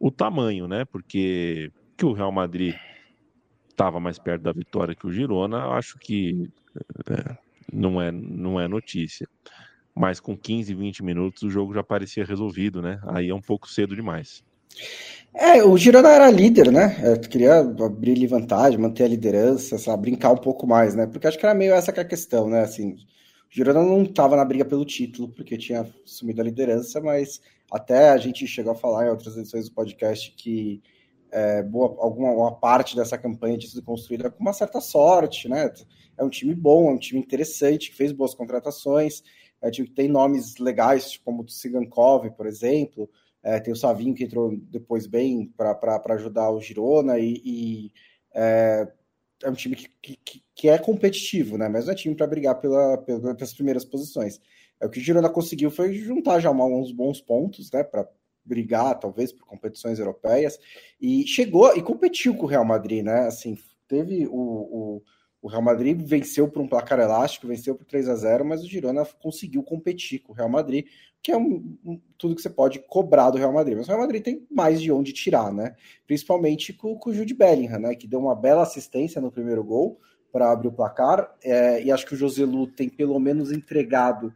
[0.00, 0.84] o tamanho, né?
[0.84, 2.74] Porque que o Real Madrid
[3.70, 6.50] estava mais perto da vitória que o Girona, acho que
[7.08, 7.36] é,
[7.72, 9.28] não, é, não é notícia.
[9.94, 13.00] Mas com 15, 20 minutos o jogo já parecia resolvido, né?
[13.06, 14.42] Aí é um pouco cedo demais.
[15.34, 16.96] É, o Girona era líder, né?
[17.02, 21.06] Eu queria abrir vantagem, manter a liderança, brincar um pouco mais, né?
[21.08, 22.60] Porque acho que era meio essa que é a questão, né?
[22.60, 22.96] Assim, o
[23.50, 28.16] Girona não estava na briga pelo título, porque tinha assumido a liderança, mas até a
[28.16, 30.80] gente chegou a falar em outras edições do podcast que
[31.32, 35.68] é, boa, alguma uma parte dessa campanha tinha sido construída com uma certa sorte, né?
[36.16, 39.20] É um time bom, é um time interessante, que fez boas contratações,
[39.60, 43.10] é um time que tem nomes legais, como o Sigankov, por exemplo,
[43.44, 47.92] é, tem o Savinho que entrou depois bem para ajudar o Girona e, e
[48.34, 48.88] é,
[49.42, 51.68] é, um time que, que, que, é competitivo, né?
[51.68, 54.40] Mas não é time para brigar pela, pela, pelas primeiras posições.
[54.80, 57.84] É, o que o Girona conseguiu foi juntar já uns bons pontos, né?
[57.84, 58.08] Para
[58.42, 60.58] brigar, talvez, por competições europeias.
[60.98, 63.26] E chegou e competiu com o Real Madrid, né?
[63.26, 65.02] Assim, teve o, o
[65.44, 68.66] o Real Madrid venceu por um placar elástico, venceu por 3 a 0 mas o
[68.66, 70.86] Girona conseguiu competir com o Real Madrid,
[71.22, 73.76] que é um, um, tudo que você pode cobrar do Real Madrid.
[73.76, 75.74] Mas o Real Madrid tem mais de onde tirar, né?
[76.06, 77.94] Principalmente com, com o Jude Bellingham, né?
[77.94, 80.00] Que deu uma bela assistência no primeiro gol
[80.32, 81.30] para abrir o placar.
[81.44, 84.32] É, e acho que o Joselu tem pelo menos entregado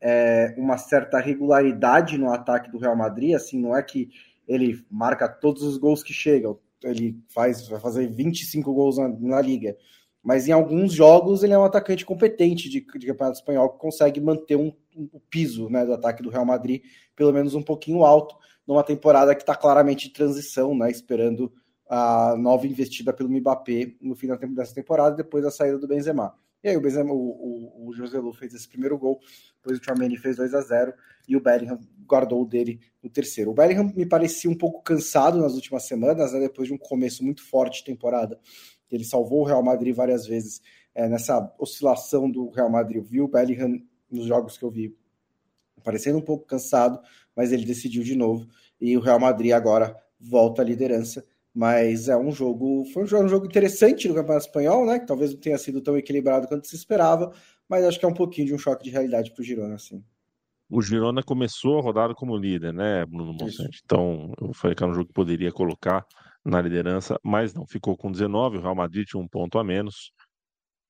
[0.00, 3.36] é, uma certa regularidade no ataque do Real Madrid.
[3.36, 4.08] Assim, não é que
[4.48, 9.40] ele marca todos os gols que chegam, ele faz, vai fazer 25 gols na, na
[9.40, 9.76] liga
[10.22, 14.20] mas em alguns jogos ele é um atacante competente de, de campeonato espanhol que consegue
[14.20, 16.82] manter um, um, o piso né, do ataque do Real Madrid,
[17.14, 21.52] pelo menos um pouquinho alto, numa temporada que está claramente de transição, né, esperando
[21.88, 26.34] a nova investida pelo Mbappé no final dessa temporada, depois da saída do Benzema.
[26.62, 29.20] E aí o Benzema, o, o, o José Lu fez esse primeiro gol,
[29.56, 30.92] depois o Chouameni fez 2 a 0
[31.28, 33.52] e o Bellingham guardou o dele no terceiro.
[33.52, 37.24] O Bellingham me parecia um pouco cansado nas últimas semanas, né, depois de um começo
[37.24, 38.38] muito forte de temporada
[38.90, 40.60] ele salvou o Real Madrid várias vezes
[40.94, 43.02] é, nessa oscilação do Real Madrid.
[43.04, 43.80] Viu o Bellingham
[44.10, 44.96] nos jogos que eu vi
[45.84, 47.00] parecendo um pouco cansado,
[47.36, 48.48] mas ele decidiu de novo
[48.80, 51.24] e o Real Madrid agora volta à liderança.
[51.54, 54.98] Mas é um jogo, foi um jogo, um jogo interessante no Campeonato Espanhol, né?
[55.00, 57.32] Que talvez não tenha sido tão equilibrado quanto se esperava,
[57.68, 60.04] mas acho que é um pouquinho de um choque de realidade para o Girona, assim.
[60.70, 63.76] O Girona começou a rodada como líder, né, Bruno Monsanto?
[63.84, 66.06] Então, eu falei que era um jogo que poderia colocar
[66.48, 70.12] na liderança, mas não, ficou com 19, o Real Madrid um ponto a menos.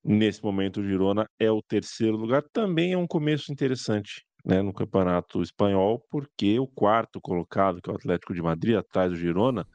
[0.03, 2.41] Nesse momento, o Girona é o terceiro lugar.
[2.53, 7.93] Também é um começo interessante né, no Campeonato Espanhol, porque o quarto colocado, que é
[7.93, 9.67] o Atlético de Madrid, atrás do Girona,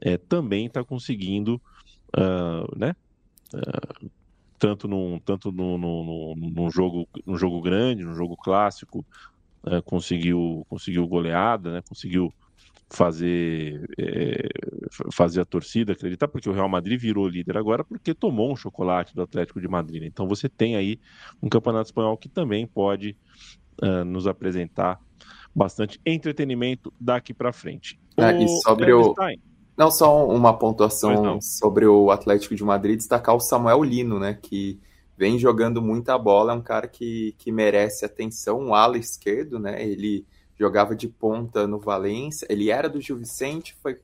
[0.00, 1.60] é, também está conseguindo,
[2.16, 2.94] uh, né,
[3.52, 4.10] uh,
[4.58, 9.04] tanto, num, tanto no, no, num, jogo, num jogo grande, num jogo clássico,
[9.64, 12.32] uh, conseguiu, conseguiu goleada, né, conseguiu
[12.88, 14.48] fazer é,
[15.12, 19.14] fazer a torcida acreditar, porque o Real Madrid virou líder agora porque tomou um chocolate
[19.14, 20.02] do Atlético de Madrid.
[20.02, 20.06] Né?
[20.06, 21.00] Então você tem aí
[21.42, 23.16] um campeonato espanhol que também pode
[23.82, 25.00] uh, nos apresentar
[25.54, 27.98] bastante entretenimento daqui para frente.
[28.16, 29.14] O e sobre o
[29.76, 34.80] não só uma pontuação sobre o Atlético de Madrid destacar o Samuel Lino, né, que
[35.18, 39.82] vem jogando muita bola, é um cara que, que merece atenção, um ala esquerdo, né?
[39.82, 40.26] Ele
[40.58, 42.46] jogava de ponta no Valência.
[42.50, 44.00] Ele era do Gil Vicente, foi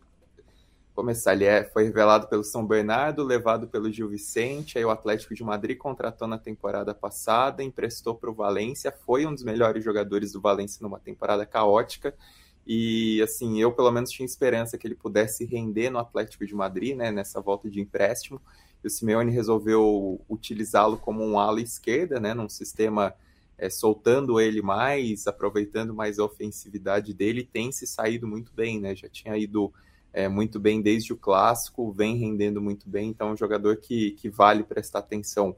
[0.95, 5.35] começar, ele é, foi revelado pelo São Bernardo, levado pelo Gil Vicente, aí o Atlético
[5.35, 10.33] de Madrid contratou na temporada passada, emprestou para o Valência, foi um dos melhores jogadores
[10.33, 12.15] do Valência numa temporada caótica.
[12.67, 16.97] E assim, eu pelo menos tinha esperança que ele pudesse render no Atlético de Madrid,
[16.97, 18.41] né, nessa volta de empréstimo.
[18.85, 23.15] E o Simeone resolveu utilizá-lo como um ala esquerda, né, num sistema
[23.63, 28.93] é, soltando ele mais, aproveitando mais a ofensividade dele, tem se saído muito bem, né?
[28.97, 29.73] Já tinha ido
[30.13, 34.11] é, muito bem desde o clássico, vem rendendo muito bem, então é um jogador que,
[34.13, 35.55] que vale prestar atenção.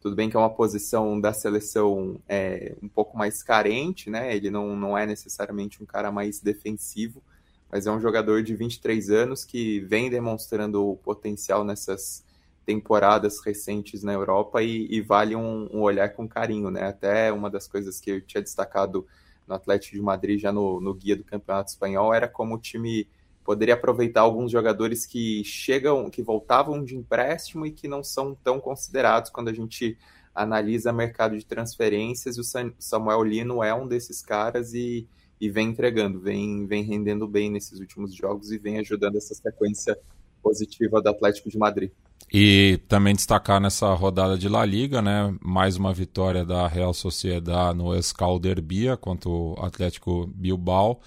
[0.00, 4.34] Tudo bem que é uma posição da seleção é, um pouco mais carente, né?
[4.34, 7.22] Ele não, não é necessariamente um cara mais defensivo,
[7.70, 12.24] mas é um jogador de 23 anos que vem demonstrando o potencial nessas
[12.64, 16.84] temporadas recentes na Europa e, e vale um, um, olhar com carinho, né?
[16.84, 19.06] Até uma das coisas que eu tinha destacado
[19.46, 23.08] no Atlético de Madrid já no, no guia do Campeonato Espanhol era como o time
[23.44, 28.58] poderia aproveitar alguns jogadores que chegam, que voltavam de empréstimo e que não são tão
[28.58, 29.98] considerados quando a gente
[30.34, 32.42] analisa mercado de transferências o
[32.78, 35.06] Samuel Lino é um desses caras e,
[35.40, 39.96] e vem entregando, vem, vem rendendo bem nesses últimos jogos e vem ajudando essa sequência
[40.42, 41.90] positiva do Atlético de Madrid.
[42.36, 47.72] E também destacar nessa rodada de La Liga, né, mais uma vitória da Real Sociedad
[47.72, 51.00] no Escal Derbia contra o Atlético Bilbao.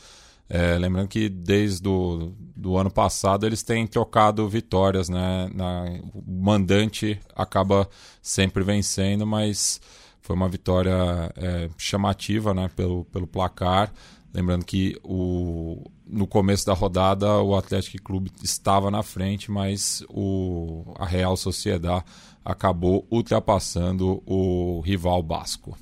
[0.47, 5.49] É, lembrando que desde o do ano passado eles têm trocado vitórias, né?
[5.53, 7.89] Na, o mandante acaba
[8.21, 9.81] sempre vencendo, mas
[10.21, 10.95] foi uma vitória
[11.35, 12.69] é, chamativa né?
[12.73, 13.91] pelo, pelo placar.
[14.37, 20.93] Lembrando que o, no começo da rodada o Atlético Clube estava na frente, mas o,
[20.99, 22.05] a Real Sociedade
[22.45, 25.75] acabou ultrapassando o rival basco.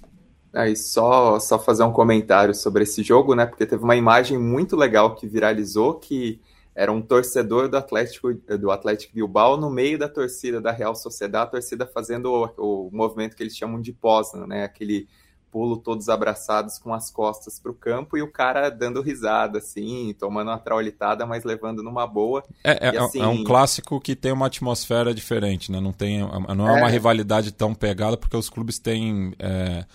[0.54, 3.46] Aí só, só fazer um comentário sobre esse jogo, né?
[3.46, 6.40] Porque teve uma imagem muito legal que viralizou que
[6.74, 11.44] era um torcedor do Atlético do Atlético Bilbao no meio da torcida da Real Sociedade,
[11.44, 14.64] a torcida fazendo o, o movimento que eles chamam de posna, né?
[14.64, 15.10] Aquele
[15.56, 20.14] pulo todos abraçados com as costas para o campo e o cara dando risada, assim,
[20.20, 22.44] tomando uma traulitada, mas levando numa boa.
[22.62, 23.22] É, é, assim...
[23.22, 25.80] é, um clássico que tem uma atmosfera diferente, né?
[25.80, 29.86] Não, tem, não é, é uma rivalidade tão pegada, porque os clubes têm é,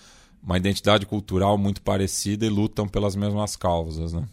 [0.41, 4.27] uma identidade cultural muito parecida e lutam pelas mesmas causas, né?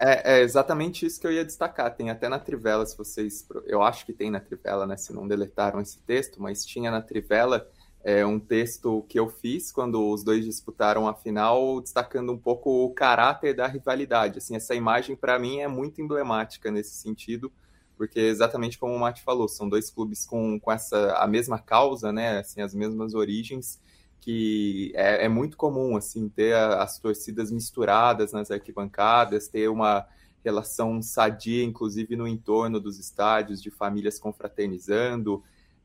[0.00, 1.94] É, é, exatamente isso que eu ia destacar.
[1.94, 3.46] Tem até na Trivela, se vocês.
[3.66, 4.96] Eu acho que tem na Trivela, né?
[4.96, 7.68] Se não deletaram esse texto, mas tinha na Trivela
[8.02, 12.84] é, um texto que eu fiz quando os dois disputaram a final, destacando um pouco
[12.84, 14.38] o caráter da rivalidade.
[14.38, 17.52] Assim, essa imagem, para mim, é muito emblemática nesse sentido,
[17.96, 22.10] porque exatamente como o Mate falou, são dois clubes com, com essa, a mesma causa,
[22.12, 22.38] né?
[22.38, 23.78] Assim, as mesmas origens
[24.20, 30.06] que é, é, muito comum assim ter as torcidas misturadas nas arquibancadas, ter uma
[30.44, 35.42] relação sadia, inclusive no entorno dos estádios, de famílias confraternizando,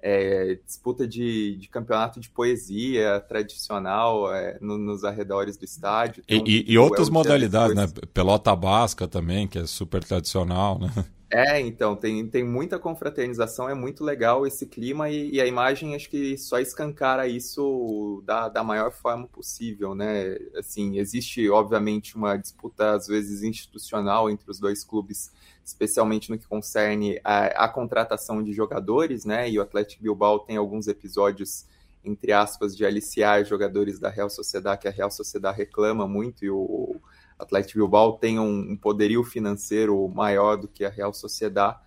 [0.08, 6.24] é, disputa de, de, campeonato de poesia tradicional é, no, nos arredores do estádio.
[6.30, 7.88] E, um e, e outras modalidades, né?
[8.14, 10.91] Pelota basca também, que é super tradicional, né?
[11.28, 15.95] É, então, tem, tem muita confraternização, é muito legal esse clima e, e a imagem
[15.95, 20.38] acho que só escancara isso da, da maior forma possível, né?
[20.56, 25.32] Assim, existe, obviamente, uma disputa, às vezes, institucional entre os dois clubes,
[25.66, 29.49] especialmente no que concerne a, a contratação de jogadores, né?
[29.49, 31.66] E o Atlético Bilbao tem alguns episódios,
[32.03, 36.51] entre aspas, de aliciar jogadores da Real Sociedade, que a Real Sociedade reclama muito e
[36.51, 36.97] o
[37.39, 41.80] Atlético Bilbao tem um, poderio financeiro maior do que a Real Sociedade,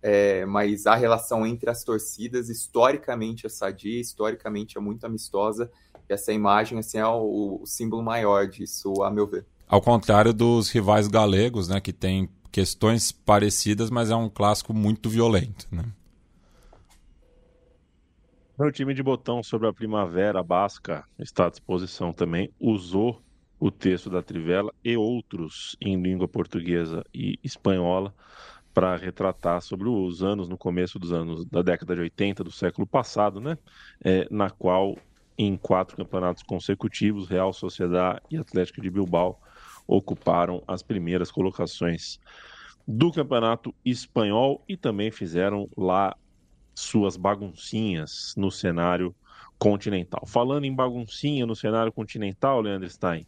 [0.00, 5.70] é, mas a relação entre as torcidas historicamente é sadia, historicamente é muito amistosa,
[6.08, 9.44] e essa imagem assim, é o, o símbolo maior disso, a meu ver.
[9.66, 15.10] Ao contrário dos rivais galegos, né, que tem questões parecidas, mas é um clássico muito
[15.10, 15.82] violento, né?
[18.56, 22.52] O time de botão sobre a Primavera Basca está à disposição também.
[22.60, 23.20] Usou
[23.58, 28.14] o texto da Trivela e outros em língua portuguesa e espanhola
[28.72, 32.86] para retratar sobre os anos no começo dos anos da década de 80 do século
[32.86, 33.58] passado, né?
[34.04, 34.96] É, na qual
[35.36, 39.40] em quatro campeonatos consecutivos Real Sociedade e Atlético de Bilbao
[39.86, 42.18] ocuparam as primeiras colocações
[42.86, 46.16] do campeonato espanhol e também fizeram lá
[46.74, 49.14] suas baguncinhas no cenário
[49.58, 50.26] continental.
[50.26, 53.26] Falando em baguncinha no cenário continental, Leandro Stein,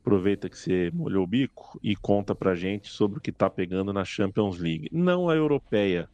[0.00, 3.92] aproveita que você molhou o bico e conta pra gente sobre o que tá pegando
[3.92, 4.88] na Champions League.
[4.90, 6.08] Não a europeia,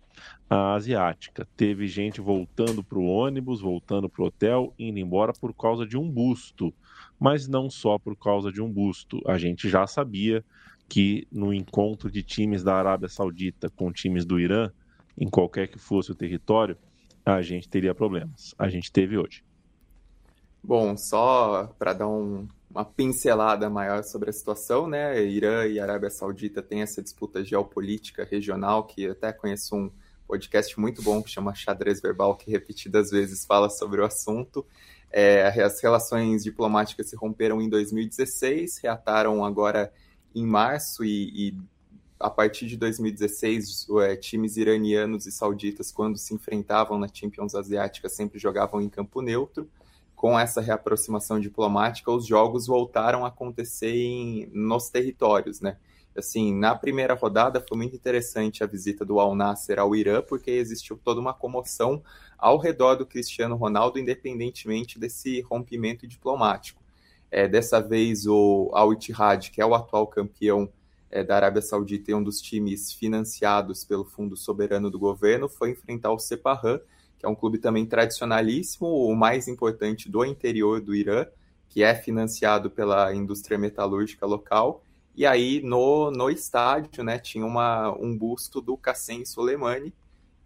[0.50, 1.48] a asiática.
[1.56, 6.74] Teve gente voltando pro ônibus, voltando pro hotel, indo embora por causa de um busto.
[7.18, 9.20] Mas não só por causa de um busto.
[9.26, 10.44] A gente já sabia
[10.88, 14.70] que no encontro de times da Arábia Saudita com times do Irã,
[15.16, 16.76] em qualquer que fosse o território,
[17.24, 18.54] a gente teria problemas.
[18.58, 19.44] A gente teve hoje.
[20.62, 25.22] Bom, só para dar um, uma pincelada maior sobre a situação, né?
[25.24, 29.90] Irã e Arábia Saudita têm essa disputa geopolítica regional, que até conheço um
[30.26, 34.66] podcast muito bom que chama Xadrez Verbal, que repetidas vezes fala sobre o assunto.
[35.10, 39.92] É, as relações diplomáticas se romperam em 2016, reataram agora
[40.34, 41.56] em março e, e
[42.20, 48.08] a partir de 2016, é, times iranianos e sauditas, quando se enfrentavam na Champions Asiática,
[48.08, 49.68] sempre jogavam em campo neutro
[50.18, 55.76] com essa reaproximação diplomática, os jogos voltaram a acontecer em, nos territórios, né?
[56.16, 60.50] Assim, na primeira rodada foi muito interessante a visita do Al Nasser ao Irã, porque
[60.50, 62.02] existiu toda uma comoção
[62.38, 66.80] ao redor do Cristiano Ronaldo, independentemente desse rompimento diplomático.
[67.30, 70.70] É, dessa vez, o Al Ittihad, que é o atual campeão
[71.10, 75.72] é, da Arábia Saudita e um dos times financiados pelo Fundo Soberano do Governo, foi
[75.72, 76.80] enfrentar o Sepahan,
[77.18, 81.26] que é um clube também tradicionalíssimo, o mais importante do interior do Irã,
[81.68, 84.82] que é financiado pela indústria metalúrgica local.
[85.14, 89.92] E aí no, no estádio né, tinha uma, um busto do Qassem Soleimani,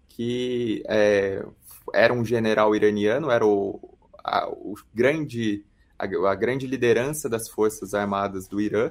[0.08, 1.44] que é,
[1.92, 3.80] era um general iraniano, era o,
[4.24, 5.64] a, o grande,
[5.98, 8.90] a, a, grande liderança das forças armadas do Irã,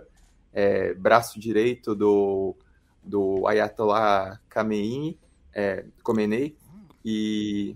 [0.53, 2.55] é, braço direito do,
[3.03, 5.17] do Ayatollah Khamenei,
[5.53, 6.55] é, Khomeini
[7.03, 7.75] e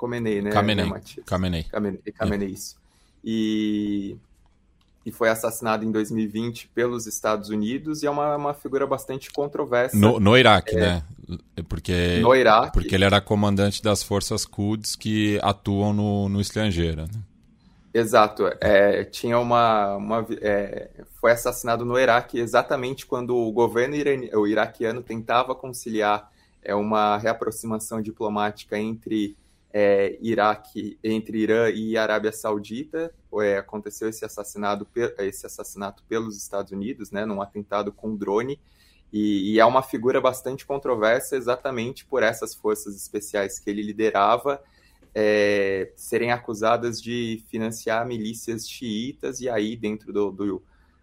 [0.00, 0.50] Khamenei, né?
[0.50, 0.84] Khamenei.
[0.84, 1.62] Né, Khamenei.
[1.64, 2.76] Khamenei, Khamenei isso.
[3.22, 4.16] E,
[5.04, 9.96] e foi assassinado em 2020 pelos Estados Unidos e é uma, uma figura bastante controversa.
[9.96, 11.04] No, no Iraque, é, né?
[11.68, 12.72] Porque, no Iraque.
[12.72, 17.08] Porque ele era comandante das forças Quds que atuam no, no estrangeiro, né?
[17.94, 18.44] Exato.
[18.60, 19.96] É, tinha uma.
[19.96, 26.28] uma é, foi assassinado no Iraque exatamente quando o governo irani, o iraquiano tentava conciliar
[26.60, 29.36] é, uma reaproximação diplomática entre
[29.72, 33.12] é, Iraque, entre Irã e Arábia Saudita.
[33.40, 34.86] É, aconteceu esse assassinato,
[35.18, 38.58] esse assassinato pelos Estados Unidos, né, num atentado com drone.
[39.16, 44.60] E, e é uma figura bastante controversa exatamente por essas forças especiais que ele liderava
[45.14, 50.62] é, serem acusadas de financiar milícias xiitas, e aí, dentro do, do,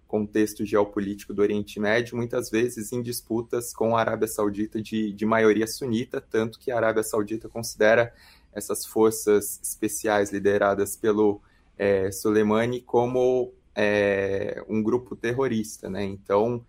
[0.09, 5.25] contexto geopolítico do Oriente Médio, muitas vezes em disputas com a Arábia Saudita de, de
[5.25, 8.13] maioria sunita, tanto que a Arábia Saudita considera
[8.51, 11.41] essas forças especiais lideradas pelo
[11.77, 16.03] é, Soleimani como é, um grupo terrorista, né?
[16.03, 16.61] Então,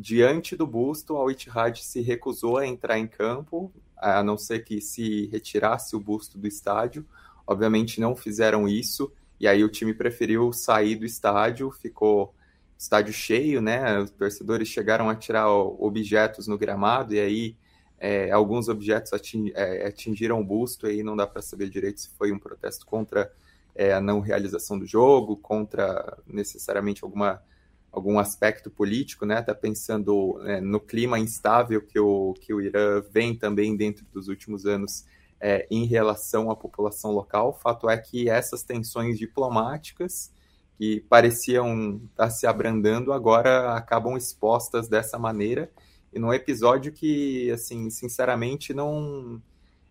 [0.00, 4.80] diante do busto, Al Ittihad se recusou a entrar em campo, a não ser que
[4.80, 7.04] se retirasse o busto do estádio.
[7.44, 12.32] Obviamente não fizeram isso, e aí o time preferiu sair do estádio, ficou
[12.78, 13.98] estádio cheio, né?
[13.98, 17.56] Os torcedores chegaram a tirar objetos no gramado, e aí
[17.98, 19.10] é, alguns objetos
[19.52, 22.86] é, atingiram o busto, e aí não dá para saber direito se foi um protesto
[22.86, 23.32] contra
[23.74, 27.42] é, a não realização do jogo, contra necessariamente alguma
[27.90, 29.42] algum aspecto político, né?
[29.42, 34.28] Tá pensando é, no clima instável que o, que o Irã vem também dentro dos
[34.28, 35.04] últimos anos
[35.40, 37.58] é, em relação à população local.
[37.62, 40.32] Fato é que essas tensões diplomáticas
[40.76, 45.70] que pareciam estar tá se abrandando agora acabam expostas dessa maneira
[46.12, 49.42] e num episódio que, assim, sinceramente não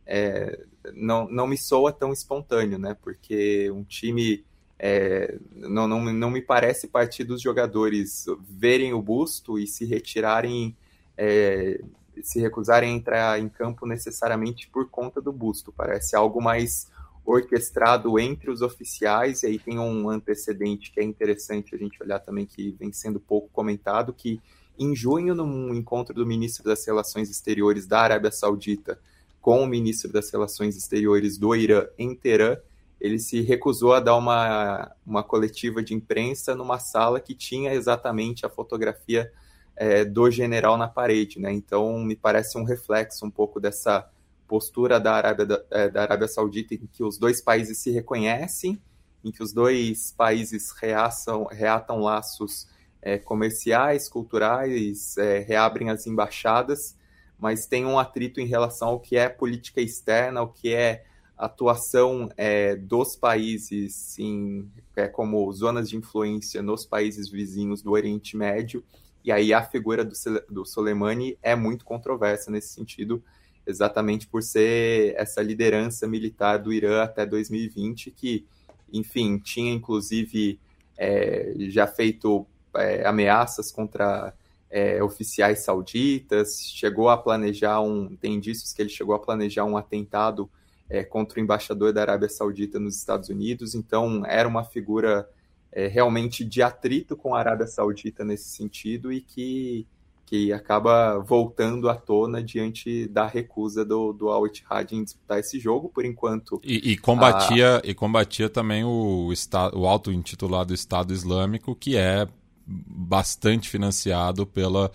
[0.06, 2.96] é, não, não me soa tão espontâneo, né?
[3.02, 4.46] Porque um time
[4.80, 10.76] é, não, não, não me parece partir dos jogadores verem o busto e se retirarem,
[11.18, 11.82] é,
[12.22, 15.72] se recusarem a entrar em campo necessariamente por conta do busto.
[15.72, 16.92] Parece algo mais
[17.26, 22.20] orquestrado entre os oficiais, e aí tem um antecedente que é interessante a gente olhar
[22.20, 24.40] também, que vem sendo pouco comentado, que
[24.80, 29.00] em junho, num encontro do ministro das Relações Exteriores da Arábia Saudita
[29.42, 32.58] com o ministro das Relações Exteriores do Irã em Teherã,
[33.00, 38.46] ele se recusou a dar uma, uma coletiva de imprensa numa sala que tinha exatamente
[38.46, 39.32] a fotografia
[39.76, 41.52] é, do general na parede, né?
[41.52, 44.10] Então, me parece um reflexo um pouco dessa
[44.48, 48.82] postura da Arábia, da, é, da Arábia Saudita em que os dois países se reconhecem,
[49.24, 52.68] em que os dois países reaçam, reatam laços
[53.02, 56.96] é, comerciais, culturais, é, reabrem as embaixadas,
[57.38, 61.06] mas tem um atrito em relação ao que é política externa, ao que é
[61.38, 68.36] atuação é, dos países em, é, como zonas de influência nos países vizinhos do Oriente
[68.36, 68.84] Médio,
[69.24, 70.14] e aí a figura do,
[70.50, 73.24] do Soleimani é muito controversa nesse sentido,
[73.66, 78.46] exatamente por ser essa liderança militar do Irã até 2020, que,
[78.92, 80.60] enfim, tinha inclusive
[80.98, 84.34] é, já feito é, ameaças contra
[84.70, 88.16] é, oficiais sauditas, chegou a planejar um.
[88.16, 90.50] Tem indícios que ele chegou a planejar um atentado
[90.90, 95.28] é, contra o embaixador da Arábia Saudita nos Estados Unidos, então era uma figura
[95.72, 99.86] é, realmente de atrito com a Arábia Saudita nesse sentido e que,
[100.26, 105.60] que acaba voltando à tona diante da recusa do, do Al Ittihad em disputar esse
[105.60, 106.60] jogo, por enquanto.
[106.64, 107.82] E, e combatia, a...
[107.84, 109.32] e combatia também o,
[109.74, 112.28] o auto-intitulado Estado Islâmico, que é
[112.66, 114.92] bastante financiado pela,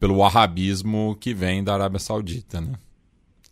[0.00, 2.72] pelo wahhabismo que vem da Arábia Saudita, né?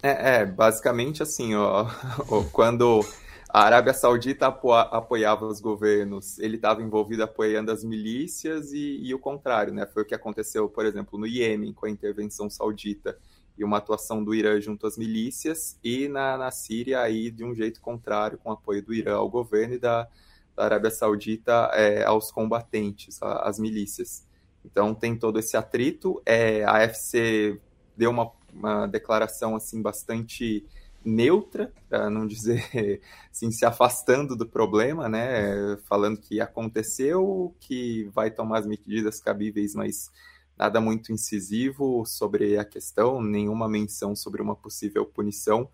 [0.07, 1.87] É, é, basicamente assim, ó,
[2.53, 3.01] quando
[3.49, 9.13] a Arábia Saudita apo apoiava os governos, ele estava envolvido apoiando as milícias e, e,
[9.13, 9.85] o contrário, né?
[9.85, 13.19] Foi o que aconteceu, por exemplo, no Iêmen, com a intervenção saudita
[13.59, 17.53] e uma atuação do Irã junto às milícias, e na, na Síria, aí, de um
[17.53, 20.07] jeito contrário, com o apoio do Irã ao governo e da,
[20.55, 24.25] da Arábia Saudita é, aos combatentes, às milícias.
[24.65, 26.23] Então tem todo esse atrito.
[26.25, 27.59] É, a FC
[27.97, 30.65] deu uma uma declaração assim bastante
[31.05, 33.01] neutra, para não dizer
[33.31, 35.77] assim, se afastando do problema, né?
[35.89, 40.11] Falando que aconteceu, que vai tomar as medidas cabíveis, mas
[40.59, 45.69] nada muito incisivo sobre a questão, nenhuma menção sobre uma possível punição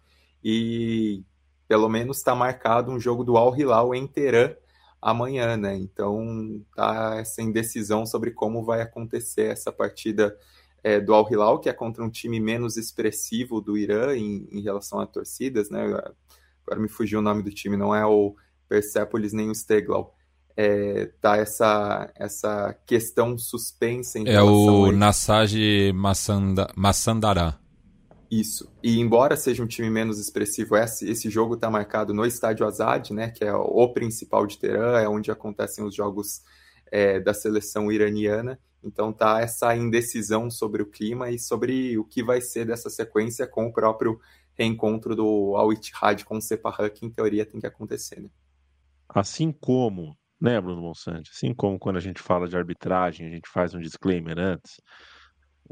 [0.44, 1.24] e
[1.68, 4.54] pelo menos está marcado um jogo do Al Hilal em Teherã
[5.00, 5.76] amanhã, né?
[5.76, 10.36] Então tá essa indecisão sobre como vai acontecer essa partida
[10.82, 14.60] é, do Al Hilal, que é contra um time menos expressivo do Irã em, em
[14.62, 15.82] relação a torcidas, né?
[15.82, 18.34] Agora me fugiu o nome do time, não é o
[18.68, 20.14] Persepolis nem o Steglau
[20.56, 24.92] é, tá essa, essa questão suspensa em É o a...
[25.92, 27.58] Massanda, Massandará.
[28.30, 28.70] Isso.
[28.82, 33.10] E embora seja um time menos expressivo, esse, esse jogo está marcado no estádio Azad,
[33.10, 36.42] né, que é o principal de Teherã, é onde acontecem os jogos
[36.90, 38.58] é, da seleção iraniana.
[38.84, 43.46] Então tá essa indecisão sobre o clima e sobre o que vai ser dessa sequência
[43.46, 44.18] com o próprio
[44.54, 48.20] reencontro do Al Ittihad com o Sepahã, que em teoria tem que acontecer.
[48.20, 48.28] Né?
[49.08, 51.30] Assim como né, Bruno Monsanto?
[51.32, 54.80] Assim como quando a gente fala de arbitragem, a gente faz um disclaimer antes,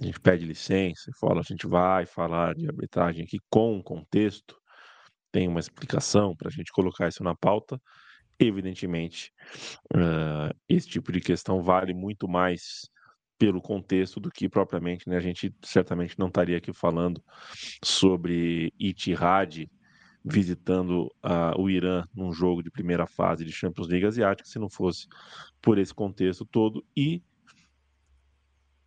[0.01, 4.57] a gente pede licença, fala, a gente vai falar de arbitragem aqui com contexto,
[5.33, 7.81] tem uma explicação para a gente colocar isso na pauta.
[8.39, 9.33] Evidentemente,
[9.93, 12.89] uh, esse tipo de questão vale muito mais
[13.41, 15.17] pelo contexto do que propriamente, né?
[15.17, 17.25] A gente certamente não estaria aqui falando
[17.83, 19.67] sobre Itihad
[20.23, 24.69] visitando uh, o Irã num jogo de primeira fase de Champions League Asiática, se não
[24.69, 25.07] fosse
[25.63, 26.85] por esse contexto todo.
[26.95, 27.23] E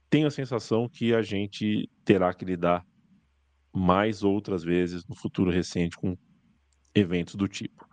[0.07, 2.85] tenho a sensação que a gente terá que lidar
[3.75, 6.15] mais outras vezes no futuro recente com
[6.93, 7.89] eventos do tipo.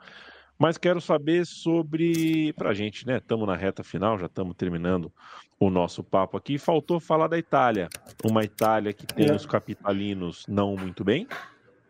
[0.60, 2.52] Mas quero saber sobre.
[2.52, 3.16] Para a gente, né?
[3.16, 5.10] Estamos na reta final, já estamos terminando
[5.58, 6.58] o nosso papo aqui.
[6.58, 7.88] Faltou falar da Itália.
[8.22, 9.34] Uma Itália que tem é.
[9.34, 11.26] os capitalinos não muito bem,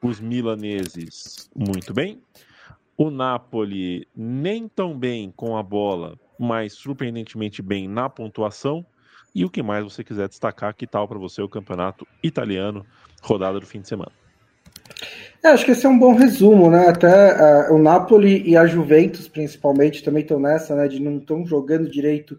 [0.00, 2.22] os milaneses muito bem.
[2.96, 8.86] O Napoli nem tão bem com a bola, mas surpreendentemente bem na pontuação.
[9.34, 12.86] E o que mais você quiser destacar, que tal para você o campeonato italiano,
[13.20, 14.12] rodada do fim de semana?
[15.42, 16.88] É, acho que esse é um bom resumo, né?
[16.88, 20.86] Até uh, o Napoli e a Juventus, principalmente, também estão nessa, né?
[20.86, 22.38] De não estão jogando direito,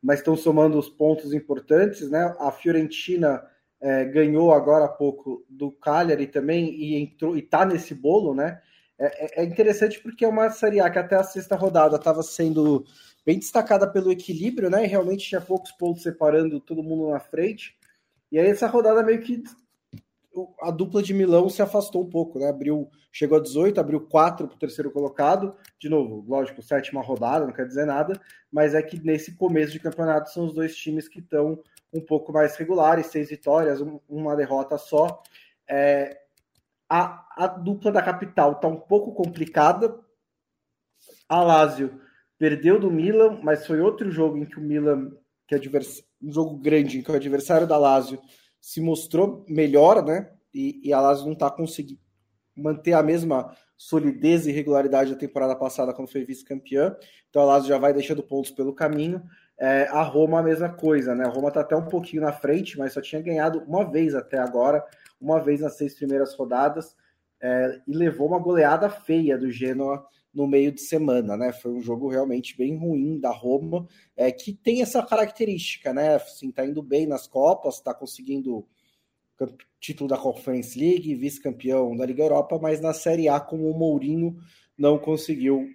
[0.00, 2.36] mas estão somando os pontos importantes, né?
[2.38, 3.42] A Fiorentina
[3.80, 8.60] é, ganhou agora há pouco do Cagliari também e entrou e tá nesse bolo, né?
[8.96, 12.22] É, é, é interessante porque é uma Série A que até a sexta rodada estava
[12.22, 12.84] sendo
[13.24, 14.84] bem destacada pelo equilíbrio, né?
[14.84, 17.76] E realmente tinha poucos pontos separando todo mundo na frente.
[18.30, 19.42] E aí essa rodada meio que
[20.60, 22.48] a dupla de Milão se afastou um pouco, né?
[22.48, 25.54] Abriu, chegou a 18, abriu 4 para o terceiro colocado.
[25.78, 28.20] De novo, lógico, sétima rodada, não quer dizer nada,
[28.50, 31.62] mas é que nesse começo de campeonato são os dois times que estão
[31.92, 35.22] um pouco mais regulares, seis vitórias, um, uma derrota só.
[35.68, 36.18] É,
[36.88, 39.98] a, a, dupla da capital está um pouco complicada.
[41.28, 42.00] A Lazio
[42.38, 45.10] perdeu do Milan, mas foi outro jogo em que o Milan,
[45.48, 45.60] que é
[46.22, 48.20] um jogo grande, em que o adversário da Lazio
[48.60, 50.30] se mostrou melhor, né?
[50.52, 52.00] E, e a Lazio não está conseguindo
[52.56, 56.96] manter a mesma solidez e regularidade da temporada passada quando foi vice-campeã.
[57.28, 59.22] Então a Lazio já vai deixando pontos pelo caminho.
[59.58, 61.24] É, a Roma a mesma coisa, né?
[61.24, 64.38] A Roma está até um pouquinho na frente, mas só tinha ganhado uma vez até
[64.38, 64.84] agora,
[65.20, 66.96] uma vez nas seis primeiras rodadas,
[67.40, 71.50] é, e levou uma goleada feia do Genoa no meio de semana, né?
[71.50, 76.16] Foi um jogo realmente bem ruim da Roma, é, que tem essa característica, né?
[76.16, 78.66] Assim, tá indo bem nas Copas, está conseguindo
[79.80, 84.36] título da Conference League, vice-campeão da Liga Europa, mas na Série A, como o Mourinho
[84.76, 85.70] não conseguiu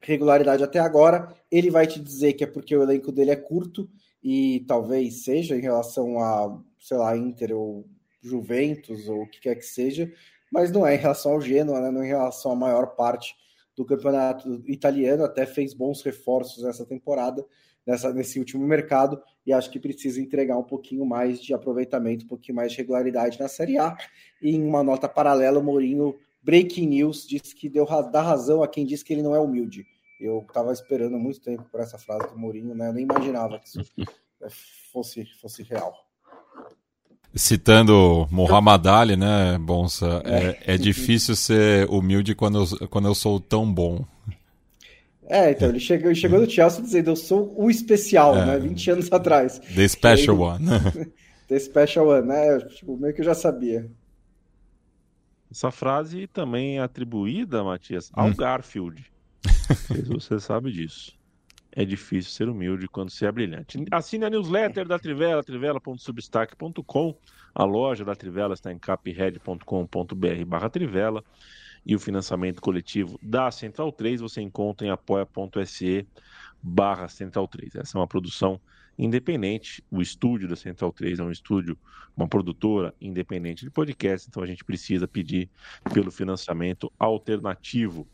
[0.00, 1.34] regularidade até agora.
[1.50, 3.88] Ele vai te dizer que é porque o elenco dele é curto
[4.22, 7.88] e talvez seja em relação a, sei lá, Inter ou
[8.20, 10.12] Juventus ou o que quer que seja,
[10.50, 11.90] mas não é em relação ao Genoa, né?
[11.90, 13.34] não é em relação à maior parte
[13.76, 15.24] do campeonato italiano.
[15.24, 17.44] Até fez bons reforços nessa temporada,
[17.86, 22.28] nessa, nesse último mercado, e acho que precisa entregar um pouquinho mais de aproveitamento, um
[22.28, 23.96] pouquinho mais de regularidade na Série A.
[24.42, 28.68] E em uma nota paralela, o Mourinho Breaking News disse que deu dá razão a
[28.68, 29.86] quem disse que ele não é humilde.
[30.20, 32.88] Eu estava esperando muito tempo por essa frase do Mourinho, né?
[32.88, 33.80] Eu nem imaginava que isso
[34.92, 36.07] fosse, fosse real.
[37.38, 40.20] Citando Muhammad Ali, né, Bonsa?
[40.24, 44.04] É, é difícil ser humilde quando eu, quando eu sou tão bom.
[45.24, 48.58] É, então, ele chegou, ele chegou no Chelsea dizendo, eu sou o especial, é, né,
[48.58, 49.58] 20 anos atrás.
[49.58, 50.66] The Special aí, One.
[51.46, 53.88] the Special One, né, tipo, meio que eu já sabia.
[55.50, 58.34] Essa frase também é atribuída, Matias, ao hum.
[58.34, 59.04] Garfield.
[60.08, 61.17] você sabe disso.
[61.72, 63.84] É difícil ser humilde quando se é brilhante.
[63.90, 67.16] Assine a newsletter da Trivela, trivela.substack.com.
[67.54, 71.22] A loja da Trivela está em capred.com.br barra Trivela.
[71.86, 76.06] E o financiamento coletivo da Central 3 você encontra em apoia.se
[76.62, 77.76] barra Central 3.
[77.76, 78.60] Essa é uma produção
[78.98, 79.82] independente.
[79.90, 81.78] O estúdio da Central 3 é um estúdio,
[82.16, 85.48] uma produtora independente de podcast, então a gente precisa pedir
[85.94, 88.06] pelo financiamento alternativo.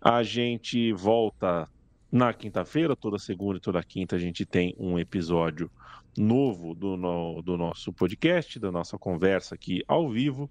[0.00, 1.68] A gente volta
[2.10, 5.70] na quinta-feira, toda segunda e toda quinta, a gente tem um episódio
[6.16, 10.50] novo do, no, do nosso podcast, da nossa conversa aqui ao vivo.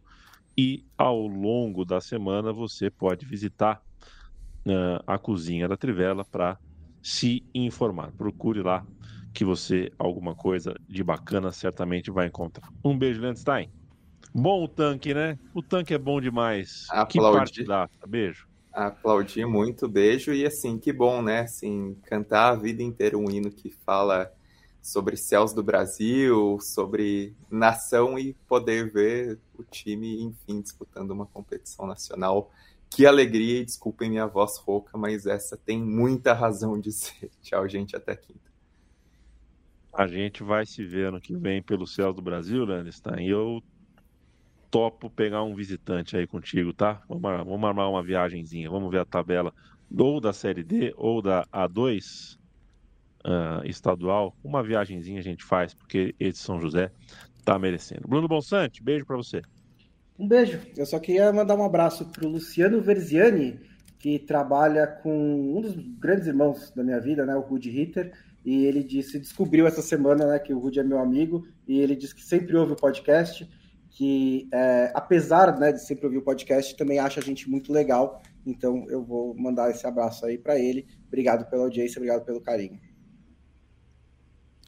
[0.58, 3.82] E ao longo da semana você pode visitar
[4.66, 6.58] uh, a cozinha da Trivela para
[7.02, 8.12] se informar.
[8.12, 8.86] Procure lá
[9.34, 12.70] que você alguma coisa de bacana certamente vai encontrar.
[12.84, 13.70] Um beijo, Landstein.
[14.34, 15.38] Bom o tanque, né?
[15.54, 16.88] O tanque é bom demais.
[16.90, 17.12] Aplaudi.
[17.12, 17.90] Que parte dá?
[18.08, 18.47] Beijo.
[18.86, 21.40] Aplaudi muito, beijo e assim, que bom, né?
[21.40, 24.32] Assim, cantar a vida inteira um hino que fala
[24.80, 31.88] sobre céus do Brasil, sobre nação e poder ver o time, enfim, disputando uma competição
[31.88, 32.52] nacional.
[32.88, 37.32] Que alegria e desculpem minha voz rouca, mas essa tem muita razão de ser.
[37.42, 38.40] Tchau, gente, até quinta.
[39.92, 43.26] A gente vai se ver ano que vem pelos céus do Brasil, Landstein.
[43.26, 43.60] E eu
[44.78, 47.02] topo pegar um visitante aí contigo, tá?
[47.10, 49.52] Vamos, vamos armar uma viagenzinha, vamos ver a tabela
[49.98, 52.38] ou da Série D ou da A2 uh,
[53.24, 54.38] ah, estadual.
[54.44, 56.92] Uma viagenzinha a gente faz, porque esse São José
[57.44, 58.08] tá merecendo.
[58.08, 59.42] Bruno Bonsante, beijo para você.
[60.20, 60.62] Um beijo.
[60.78, 63.60] Eu só queria mandar um abraço pro Luciano Verziani,
[63.98, 68.14] que trabalha com um dos grandes irmãos da minha vida, né, o Rudy Ritter,
[68.46, 71.96] e ele disse, descobriu essa semana, né, que o Rudy é meu amigo, e ele
[71.96, 73.50] disse que sempre ouve o podcast,
[73.98, 78.22] que é, apesar né, de sempre ouvir o podcast, também acha a gente muito legal.
[78.46, 80.86] Então eu vou mandar esse abraço aí para ele.
[81.08, 82.80] Obrigado pela audiência, obrigado pelo carinho.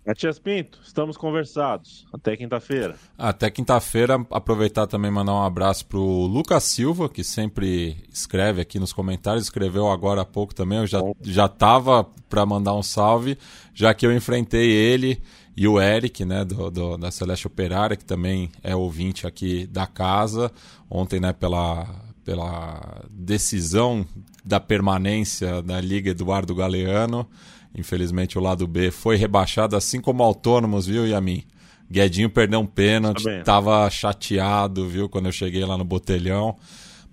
[0.03, 2.07] Matias Pinto, estamos conversados.
[2.11, 2.95] Até quinta-feira.
[3.15, 4.15] Até quinta-feira.
[4.31, 9.43] Aproveitar também mandar um abraço para o Lucas Silva, que sempre escreve aqui nos comentários.
[9.43, 10.79] Escreveu agora há pouco também.
[10.79, 13.37] Eu já, já tava para mandar um salve,
[13.75, 15.21] já que eu enfrentei ele
[15.59, 19.85] e o Eric, né, do, do, da Celeste Operária, que também é ouvinte aqui da
[19.85, 20.49] casa,
[20.89, 21.85] ontem, né, pela,
[22.23, 24.05] pela decisão
[24.41, 27.27] da permanência da Liga Eduardo Galeano.
[27.75, 31.43] Infelizmente o lado B foi rebaixado, assim como autônomos, viu, Yamin?
[31.91, 36.55] Guedinho perdeu um pênalti, estava chateado, viu, quando eu cheguei lá no Botelhão.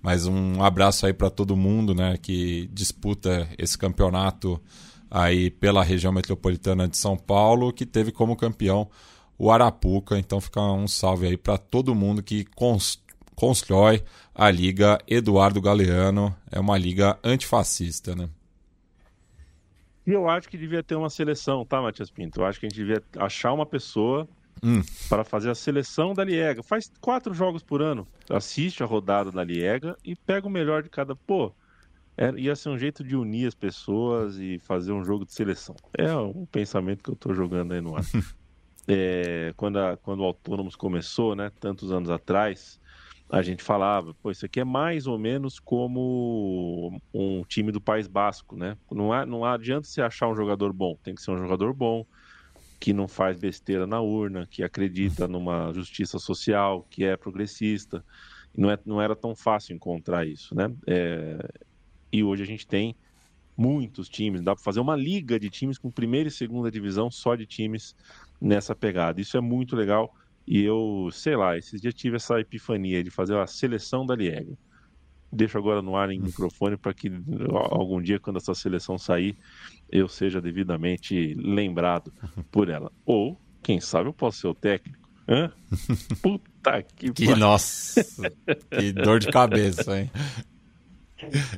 [0.01, 4.57] Mas um abraço aí para todo mundo, né, que disputa esse campeonato
[5.09, 8.89] aí pela região metropolitana de São Paulo, que teve como campeão
[9.37, 10.17] o Arapuca.
[10.17, 12.45] Então fica um salve aí para todo mundo que
[13.35, 14.03] constrói
[14.33, 16.35] a Liga Eduardo Galeano.
[16.51, 18.29] É uma liga antifascista, né?
[20.05, 22.39] E eu acho que devia ter uma seleção, tá, Matias Pinto?
[22.39, 24.25] Eu acho que a gente devia achar uma pessoa
[24.63, 24.81] hum.
[25.09, 26.63] para fazer a seleção da Liega.
[26.63, 28.07] Faz quatro jogos por ano.
[28.29, 31.13] Assiste a rodada da Liega e pega o melhor de cada.
[31.13, 31.51] Pô,
[32.17, 35.75] é, ia ser um jeito de unir as pessoas e fazer um jogo de seleção.
[35.95, 38.03] É um pensamento que eu estou jogando aí no ar.
[38.87, 42.79] é, quando, a, quando o Autônomos começou, né, tantos anos atrás,
[43.29, 48.07] a gente falava, pô, isso aqui é mais ou menos como um time do País
[48.07, 48.77] Basco, né?
[48.89, 52.05] Não, há, não adianta você achar um jogador bom, tem que ser um jogador bom,
[52.79, 58.03] que não faz besteira na urna, que acredita numa justiça social, que é progressista.
[58.55, 60.73] Não, é, não era tão fácil encontrar isso, né?
[60.87, 61.37] É,
[62.17, 62.95] e hoje a gente tem
[63.55, 67.35] muitos times, dá para fazer uma liga de times com primeira e segunda divisão só
[67.35, 67.95] de times
[68.39, 69.19] nessa pegada.
[69.19, 70.13] Isso é muito legal
[70.47, 74.57] e eu, sei lá, esses dias tive essa epifania de fazer a seleção da Liega.
[75.31, 77.11] Deixo agora no ar em microfone para que
[77.51, 79.35] algum dia, quando essa seleção sair,
[79.91, 82.13] eu seja devidamente lembrado
[82.49, 82.91] por ela.
[83.05, 85.05] Ou, quem sabe, eu posso ser o técnico.
[85.27, 85.51] Hã?
[86.21, 88.01] Puta que Que nossa!
[88.71, 90.09] que dor de cabeça, hein?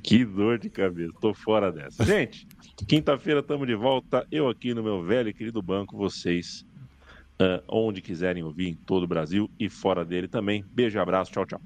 [0.01, 2.03] Que dor de cabeça, tô fora dessa.
[2.05, 2.47] Gente,
[2.87, 4.25] quinta-feira estamos de volta.
[4.31, 6.65] Eu aqui no meu velho e querido banco, vocês
[7.39, 10.63] uh, onde quiserem ouvir, em todo o Brasil e fora dele também.
[10.71, 11.61] Beijo, abraço, tchau, tchau.